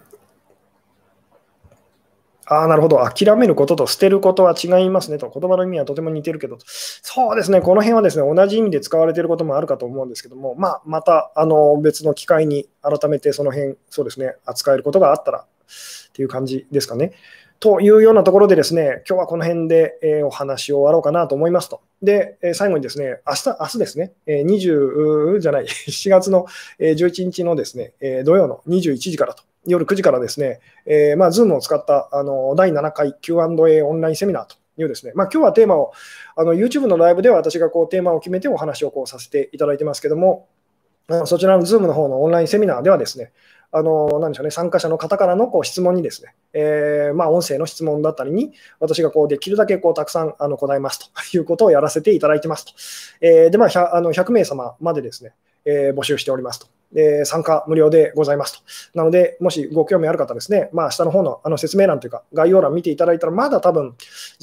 [2.46, 3.08] ああ、なるほど。
[3.08, 5.30] 諦めることと捨てることは違いますねと。
[5.30, 7.60] 言葉の意味はとても似てるけど、そうですね。
[7.60, 15.44] この辺はですね、同じ意味で使われていることもあるかと思うんですけども、まあ、またあの別の機会に改めてその辺、そうですね、扱えることがあったらっ
[16.12, 17.12] ていう感じですかね。
[17.62, 21.80] というようなところでですね、今日はこの辺で、えお話を終わろうかなと思いますと。
[22.02, 26.46] で、え最後にですね、明日、明日ですね、え20じゃない、 7月の
[26.80, 35.92] 11日のですね、え土曜の21時からと、夜9時からですね、えー、まあ、Zoom を使ったあの第7回 Q&A オンラインセミナーというですね、まあ、今日はテーマを、
[36.36, 40.48] あの YouTube のライブでは私がこうテーマを決めてお話をこうさせていただいてますけども、
[41.26, 43.32] そちらの Zoom の方のオンラインセミナーではですね、
[43.74, 52.72] あのなんでしょうね、参加者の方からのこう質問にですね、えー、まあ、音声の質問だったりに、私がこうできるだけこうたくさんあの答えますということをやらせていただいてますと。
[53.26, 55.32] えー、で、まあ 100, あの100名様までですね、
[55.64, 56.66] えー、募集しておりますと。
[56.92, 58.62] で参加無料でございます
[58.92, 58.98] と。
[58.98, 63.94] なので、もしご興味ある方ですね、まあ、下の方のあの説明欄というか、概要欄見ていただいたら、まだ多分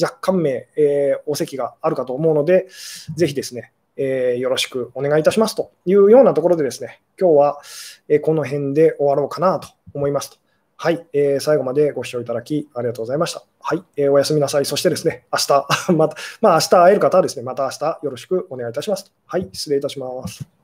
[0.01, 2.67] 若干名、えー、お席があるかと思うので、
[3.15, 7.61] ぜひですね、えー、よろしくお願いいたしますというようなところでですね、今日は、
[8.07, 10.37] えこの辺で終わろうかなと思いますと。
[10.77, 13.43] はい、えー、最後までご視聴いただきありがとうございました。
[13.59, 14.65] はい、えー、おやすみなさい。
[14.65, 19.11] そしてですね、明日、 また、まあ明日会える方はですね、また明日よろしくお願いいたします。
[19.25, 20.58] はい、失礼いたします。